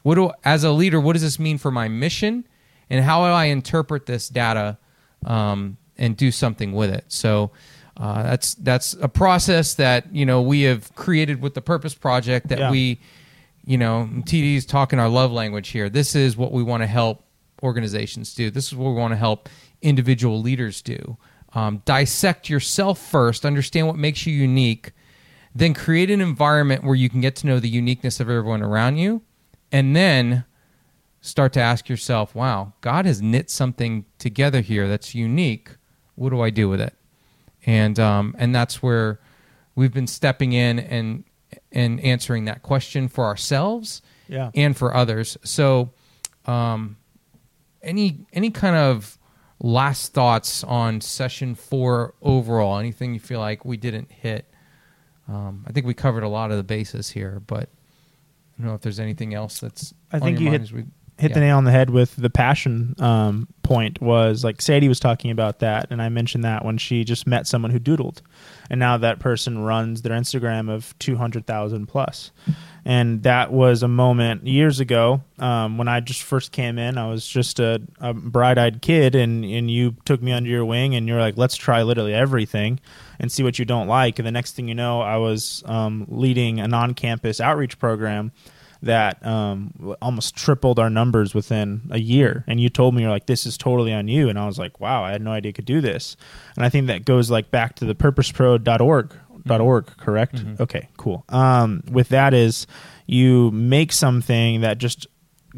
What 0.03 0.15
do 0.15 0.31
as 0.43 0.63
a 0.63 0.71
leader, 0.71 0.99
what 0.99 1.13
does 1.13 1.21
this 1.21 1.39
mean 1.39 1.57
for 1.57 1.71
my 1.71 1.87
mission, 1.87 2.47
and 2.89 3.03
how 3.03 3.19
do 3.25 3.31
I 3.31 3.45
interpret 3.45 4.05
this 4.05 4.29
data 4.29 4.77
um, 5.25 5.77
and 5.97 6.17
do 6.17 6.31
something 6.31 6.71
with 6.73 6.89
it? 6.89 7.05
So 7.07 7.51
uh, 7.97 8.23
that's 8.23 8.55
that's 8.55 8.93
a 9.01 9.07
process 9.09 9.75
that 9.75 10.13
you 10.13 10.25
know 10.25 10.41
we 10.41 10.63
have 10.63 10.93
created 10.95 11.41
with 11.41 11.53
the 11.53 11.61
Purpose 11.61 11.93
Project 11.93 12.47
that 12.49 12.59
Yeah. 12.59 12.71
we, 12.71 12.99
you 13.65 13.77
know, 13.77 14.09
TD's 14.21 14.65
talking 14.65 14.97
our 14.99 15.09
love 15.09 15.31
language 15.31 15.69
here. 15.69 15.89
This 15.89 16.15
is 16.15 16.35
what 16.35 16.51
we 16.51 16.63
want 16.63 16.81
to 16.83 16.87
help 16.87 17.23
organizations 17.61 18.33
do. 18.33 18.49
This 18.49 18.67
is 18.67 18.75
what 18.75 18.89
we 18.93 18.95
want 18.99 19.11
to 19.11 19.17
help 19.17 19.47
individual 19.81 20.41
leaders 20.41 20.81
do. 20.81 21.17
Um, 21.53 21.81
dissect 21.85 22.49
yourself 22.49 22.97
first, 22.97 23.45
understand 23.45 23.85
what 23.87 23.97
makes 23.97 24.25
you 24.25 24.33
unique, 24.33 24.93
then 25.53 25.73
create 25.73 26.09
an 26.09 26.21
environment 26.21 26.83
where 26.83 26.95
you 26.95 27.09
can 27.09 27.19
get 27.21 27.35
to 27.37 27.47
know 27.47 27.59
the 27.59 27.67
uniqueness 27.69 28.19
of 28.19 28.29
everyone 28.29 28.61
around 28.63 28.97
you, 28.97 29.21
and 29.71 29.95
then 29.95 30.43
start 31.21 31.53
to 31.53 31.59
ask 31.59 31.87
yourself, 31.89 32.33
wow, 32.35 32.73
God 32.81 33.05
has 33.05 33.21
knit 33.21 33.49
something 33.49 34.05
together 34.17 34.61
here 34.61 34.87
that's 34.87 35.13
unique. 35.13 35.69
What 36.15 36.29
do 36.31 36.41
I 36.41 36.49
do 36.49 36.67
with 36.69 36.81
it? 36.81 36.93
And 37.65 37.99
um, 37.99 38.35
and 38.37 38.53
that's 38.55 38.81
where 38.81 39.19
we've 39.75 39.93
been 39.93 40.07
stepping 40.07 40.53
in 40.53 40.79
and 40.79 41.23
and 41.71 41.99
answering 42.01 42.45
that 42.45 42.63
question 42.63 43.07
for 43.07 43.25
ourselves 43.25 44.01
Yeah. 44.27 44.51
and 44.55 44.75
for 44.75 44.95
others. 44.95 45.37
So, 45.43 45.91
um, 46.45 46.97
any 47.83 48.25
any 48.33 48.49
kind 48.51 48.75
of 48.75 49.17
last 49.59 50.13
thoughts 50.13 50.63
on 50.63 51.01
session 51.01 51.53
four 51.55 52.15
overall? 52.21 52.79
Anything 52.79 53.13
you 53.13 53.19
feel 53.19 53.39
like 53.39 53.63
we 53.63 53.77
didn't 53.77 54.11
hit? 54.11 54.47
Um, 55.27 55.63
I 55.67 55.71
think 55.71 55.85
we 55.85 55.93
covered 55.93 56.23
a 56.23 56.27
lot 56.29 56.51
of 56.51 56.57
the 56.57 56.63
bases 56.63 57.11
here, 57.11 57.41
but 57.45 57.69
don't 58.61 58.69
know 58.69 58.75
if 58.75 58.81
there's 58.81 58.99
anything 58.99 59.33
else 59.33 59.59
that's. 59.59 59.93
I 60.11 60.17
on 60.17 60.21
think 60.21 60.39
your 60.39 60.43
you 60.45 60.49
mind 60.51 60.69
hit- 60.69 60.75
we- 60.75 60.85
hit 61.21 61.35
the 61.35 61.39
nail 61.39 61.57
on 61.57 61.65
the 61.65 61.71
head 61.71 61.91
with 61.91 62.15
the 62.15 62.31
passion 62.31 62.95
um, 62.99 63.47
point 63.61 64.01
was 64.01 64.43
like 64.43 64.59
Sadie 64.59 64.87
was 64.87 64.99
talking 64.99 65.29
about 65.29 65.59
that, 65.59 65.85
and 65.91 66.01
I 66.01 66.09
mentioned 66.09 66.43
that 66.43 66.65
when 66.65 66.79
she 66.79 67.03
just 67.03 67.27
met 67.27 67.45
someone 67.45 67.69
who 67.69 67.79
doodled, 67.79 68.21
and 68.71 68.79
now 68.79 68.97
that 68.97 69.19
person 69.19 69.59
runs 69.59 70.01
their 70.01 70.17
Instagram 70.17 70.67
of 70.67 70.97
two 70.97 71.15
hundred 71.15 71.45
thousand 71.45 71.85
plus, 71.85 72.31
and 72.85 73.21
that 73.21 73.53
was 73.53 73.83
a 73.83 73.87
moment 73.87 74.47
years 74.47 74.79
ago 74.79 75.21
um, 75.37 75.77
when 75.77 75.87
I 75.87 75.99
just 75.99 76.23
first 76.23 76.51
came 76.51 76.79
in. 76.79 76.97
I 76.97 77.07
was 77.07 77.27
just 77.27 77.59
a, 77.59 77.79
a 77.99 78.15
bright-eyed 78.15 78.81
kid, 78.81 79.13
and 79.13 79.45
and 79.45 79.69
you 79.69 79.95
took 80.05 80.23
me 80.23 80.31
under 80.31 80.49
your 80.49 80.65
wing, 80.65 80.95
and 80.95 81.07
you're 81.07 81.19
like, 81.19 81.37
let's 81.37 81.55
try 81.55 81.83
literally 81.83 82.15
everything, 82.15 82.79
and 83.19 83.31
see 83.31 83.43
what 83.43 83.59
you 83.59 83.65
don't 83.65 83.87
like, 83.87 84.17
and 84.17 84.25
the 84.25 84.31
next 84.31 84.55
thing 84.55 84.67
you 84.67 84.75
know, 84.75 85.01
I 85.01 85.17
was 85.17 85.61
um, 85.67 86.07
leading 86.09 86.59
a 86.59 86.67
non-campus 86.67 87.39
outreach 87.39 87.77
program 87.77 88.31
that 88.83 89.23
um, 89.25 89.95
almost 90.01 90.35
tripled 90.35 90.79
our 90.79 90.89
numbers 90.89 91.33
within 91.33 91.81
a 91.91 91.99
year. 91.99 92.43
And 92.47 92.59
you 92.59 92.69
told 92.69 92.95
me 92.95 93.03
you're 93.03 93.11
like, 93.11 93.27
this 93.27 93.45
is 93.45 93.57
totally 93.57 93.93
on 93.93 94.07
you. 94.07 94.27
And 94.29 94.39
I 94.39 94.45
was 94.45 94.57
like, 94.57 94.79
wow, 94.79 95.03
I 95.03 95.11
had 95.11 95.21
no 95.21 95.31
idea 95.31 95.49
I 95.49 95.53
could 95.53 95.65
do 95.65 95.81
this. 95.81 96.17
And 96.55 96.65
I 96.65 96.69
think 96.69 96.87
that 96.87 97.05
goes 97.05 97.29
like 97.29 97.51
back 97.51 97.75
to 97.75 97.85
the 97.85 97.95
purposepro.org. 97.95 99.13
Dot 99.43 99.59
org, 99.59 99.87
correct? 99.97 100.43
Okay, 100.59 100.87
cool. 100.97 101.25
Um, 101.29 101.81
with 101.91 102.09
that 102.09 102.35
is 102.35 102.67
you 103.07 103.49
make 103.49 103.91
something 103.91 104.61
that 104.61 104.77
just 104.77 105.07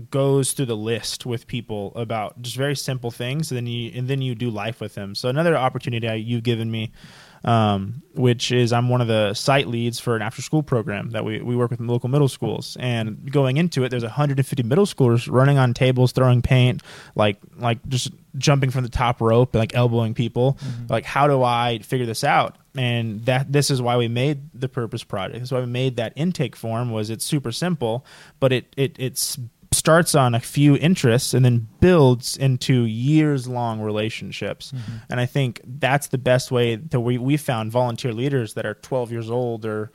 goes 0.10 0.54
through 0.54 0.68
the 0.68 0.78
list 0.78 1.26
with 1.26 1.48
people 1.48 1.92
about 1.96 2.42
just 2.42 2.56
very 2.56 2.76
simple 2.76 3.12
things, 3.12 3.52
and 3.52 3.58
then 3.58 3.68
you 3.68 3.92
and 3.94 4.08
then 4.08 4.22
you 4.22 4.36
do 4.36 4.50
life 4.50 4.80
with 4.80 4.96
them. 4.96 5.16
So 5.16 5.28
another 5.28 5.58
opportunity 5.58 6.08
I, 6.08 6.14
you've 6.14 6.44
given 6.44 6.72
me, 6.72 6.94
um, 7.44 8.02
which 8.14 8.52
is 8.52 8.72
I'm 8.72 8.90
one 8.90 9.02
of 9.02 9.08
the 9.08 9.34
site 9.34 9.68
leads 9.68 10.00
for 10.00 10.16
an 10.16 10.22
after 10.22 10.42
school 10.42 10.64
program 10.64 11.12
that 11.12 11.26
we, 11.26 11.42
we 11.42 11.56
work 11.56 11.72
with 11.72 11.80
in 11.80 11.88
local 11.88 12.10
middle 12.10 12.30
schools. 12.30 12.78
And 12.80 13.32
going 13.32 13.58
into 13.58 13.84
it, 13.84 13.90
there's 13.90 14.04
150 14.04 14.64
middle 14.64 14.86
schoolers 14.86 15.30
running 15.30 15.58
on 15.58 15.74
tables, 15.74 16.12
throwing 16.12 16.42
paint, 16.42 16.82
like 17.16 17.38
like 17.58 17.86
just 17.90 18.12
jumping 18.38 18.70
from 18.70 18.84
the 18.84 18.90
top 18.90 19.22
rope, 19.22 19.56
like 19.56 19.76
elbowing 19.76 20.14
people. 20.14 20.58
Like 20.90 21.06
how 21.06 21.28
do 21.28 21.44
I 21.44 21.80
figure 21.80 22.06
this 22.06 22.24
out? 22.24 22.58
And 22.76 23.26
that 23.26 23.52
this 23.52 23.70
is 23.70 23.82
why 23.82 23.98
we 23.98 24.08
made 24.08 24.50
the 24.54 24.70
purpose 24.70 25.04
project. 25.04 25.40
That's 25.40 25.52
why 25.52 25.60
we 25.60 25.66
made 25.68 25.98
that 25.98 26.14
intake 26.16 26.56
form. 26.56 26.92
Was 26.92 27.10
it's 27.10 27.26
super 27.26 27.52
simple, 27.52 28.06
but 28.40 28.54
it 28.54 28.74
it 28.78 28.96
it's 28.98 29.38
starts 29.74 30.16
on 30.16 30.36
a 30.36 30.40
few 30.40 30.76
interests 30.76 31.34
and 31.34 31.44
then 31.44 31.68
builds 31.80 32.38
into 32.38 32.84
years 32.84 33.48
long 33.48 33.82
relationships. 33.82 34.72
Mm-hmm. 34.72 34.92
And 35.10 35.20
I 35.20 35.26
think 35.26 35.62
that's 35.66 36.08
the 36.08 36.18
best 36.18 36.52
way 36.52 36.76
that 36.76 37.00
we, 37.00 37.18
we 37.18 37.38
found 37.38 37.72
volunteer 37.72 38.14
leaders 38.14 38.54
that 38.54 38.66
are 38.66 38.76
12 38.76 39.12
years 39.12 39.30
old 39.30 39.66
or 39.66 39.92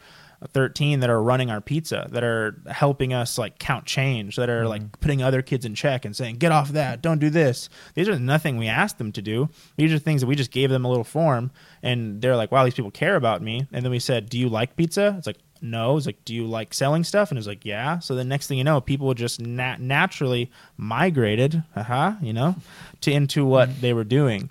13 0.46 1.00
that 1.00 1.10
are 1.10 1.20
running 1.20 1.50
our 1.50 1.60
pizza, 1.60 2.06
that 2.12 2.22
are 2.22 2.60
helping 2.70 3.12
us 3.12 3.38
like 3.38 3.58
count 3.58 3.86
change, 3.86 4.36
that 4.36 4.48
are 4.48 4.68
like 4.68 4.82
mm-hmm. 4.82 5.00
putting 5.00 5.22
other 5.22 5.42
kids 5.42 5.64
in 5.64 5.74
check 5.74 6.04
and 6.04 6.14
saying, 6.14 6.36
get 6.36 6.52
off 6.52 6.70
that, 6.70 7.02
don't 7.02 7.18
do 7.18 7.28
this. 7.28 7.68
These 7.94 8.08
are 8.08 8.18
nothing 8.18 8.56
we 8.56 8.68
asked 8.68 8.98
them 8.98 9.10
to 9.12 9.22
do. 9.22 9.48
These 9.76 9.92
are 9.92 9.98
things 9.98 10.20
that 10.20 10.28
we 10.28 10.36
just 10.36 10.52
gave 10.52 10.70
them 10.70 10.84
a 10.84 10.88
little 10.88 11.04
form 11.04 11.50
and 11.82 12.22
they're 12.22 12.36
like, 12.36 12.52
wow, 12.52 12.64
these 12.64 12.74
people 12.74 12.92
care 12.92 13.16
about 13.16 13.42
me. 13.42 13.66
And 13.72 13.84
then 13.84 13.90
we 13.90 13.98
said, 13.98 14.28
do 14.28 14.38
you 14.38 14.48
like 14.48 14.76
pizza? 14.76 15.14
It's 15.18 15.26
like, 15.26 15.38
no. 15.62 15.96
It's 15.96 16.06
like, 16.06 16.24
do 16.24 16.34
you 16.34 16.46
like 16.46 16.74
selling 16.74 17.04
stuff? 17.04 17.30
And 17.30 17.38
it's 17.38 17.46
like, 17.46 17.64
yeah. 17.64 17.98
So 17.98 18.14
the 18.14 18.24
next 18.24 18.46
thing 18.46 18.58
you 18.58 18.64
know, 18.64 18.80
people 18.80 19.12
just 19.14 19.40
nat- 19.40 19.80
naturally 19.80 20.50
migrated, 20.76 21.62
haha, 21.74 22.14
you 22.22 22.32
know, 22.32 22.56
to 23.02 23.12
into 23.12 23.44
what 23.44 23.80
they 23.80 23.92
were 23.92 24.04
doing. 24.04 24.50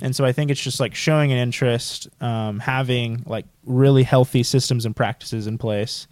And 0.00 0.14
so 0.14 0.24
I 0.24 0.32
think 0.32 0.50
it's 0.50 0.60
just 0.62 0.80
like 0.80 0.94
showing 0.94 1.32
an 1.32 1.38
interest, 1.38 2.08
um, 2.20 2.58
having 2.58 3.22
like 3.26 3.46
really 3.64 4.02
healthy 4.02 4.42
systems 4.42 4.84
and 4.84 4.94
practices 4.94 5.46
in 5.46 5.58
place, 5.58 6.06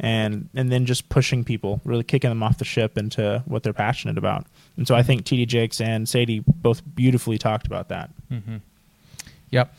and 0.00 0.48
and 0.54 0.70
then 0.70 0.86
just 0.86 1.08
pushing 1.08 1.44
people, 1.44 1.80
really 1.84 2.04
kicking 2.04 2.30
them 2.30 2.42
off 2.42 2.58
the 2.58 2.64
ship 2.64 2.96
into 2.98 3.42
what 3.46 3.62
they're 3.62 3.72
passionate 3.72 4.18
about. 4.18 4.46
And 4.76 4.86
so 4.86 4.94
I 4.94 5.02
think 5.02 5.24
TD 5.24 5.46
Jakes 5.46 5.80
and 5.80 6.08
Sadie 6.08 6.42
both 6.46 6.82
beautifully 6.94 7.38
talked 7.38 7.66
about 7.66 7.88
that. 7.88 8.10
Yep. 9.50 9.74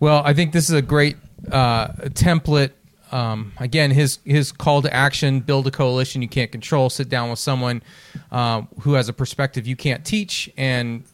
Well, 0.00 0.22
I 0.24 0.34
think 0.34 0.52
this 0.52 0.68
is 0.68 0.74
a 0.74 0.82
great 0.82 1.16
uh, 1.52 1.88
template. 2.08 2.72
Um, 3.12 3.52
again, 3.58 3.90
his 3.90 4.18
his 4.24 4.52
call 4.52 4.82
to 4.82 4.94
action: 4.94 5.40
build 5.40 5.66
a 5.66 5.70
coalition 5.70 6.22
you 6.22 6.28
can't 6.28 6.52
control. 6.52 6.90
Sit 6.90 7.08
down 7.08 7.30
with 7.30 7.38
someone 7.38 7.82
um, 8.30 8.68
who 8.80 8.94
has 8.94 9.08
a 9.08 9.12
perspective 9.12 9.66
you 9.66 9.76
can't 9.76 10.04
teach, 10.04 10.50
and 10.56 11.04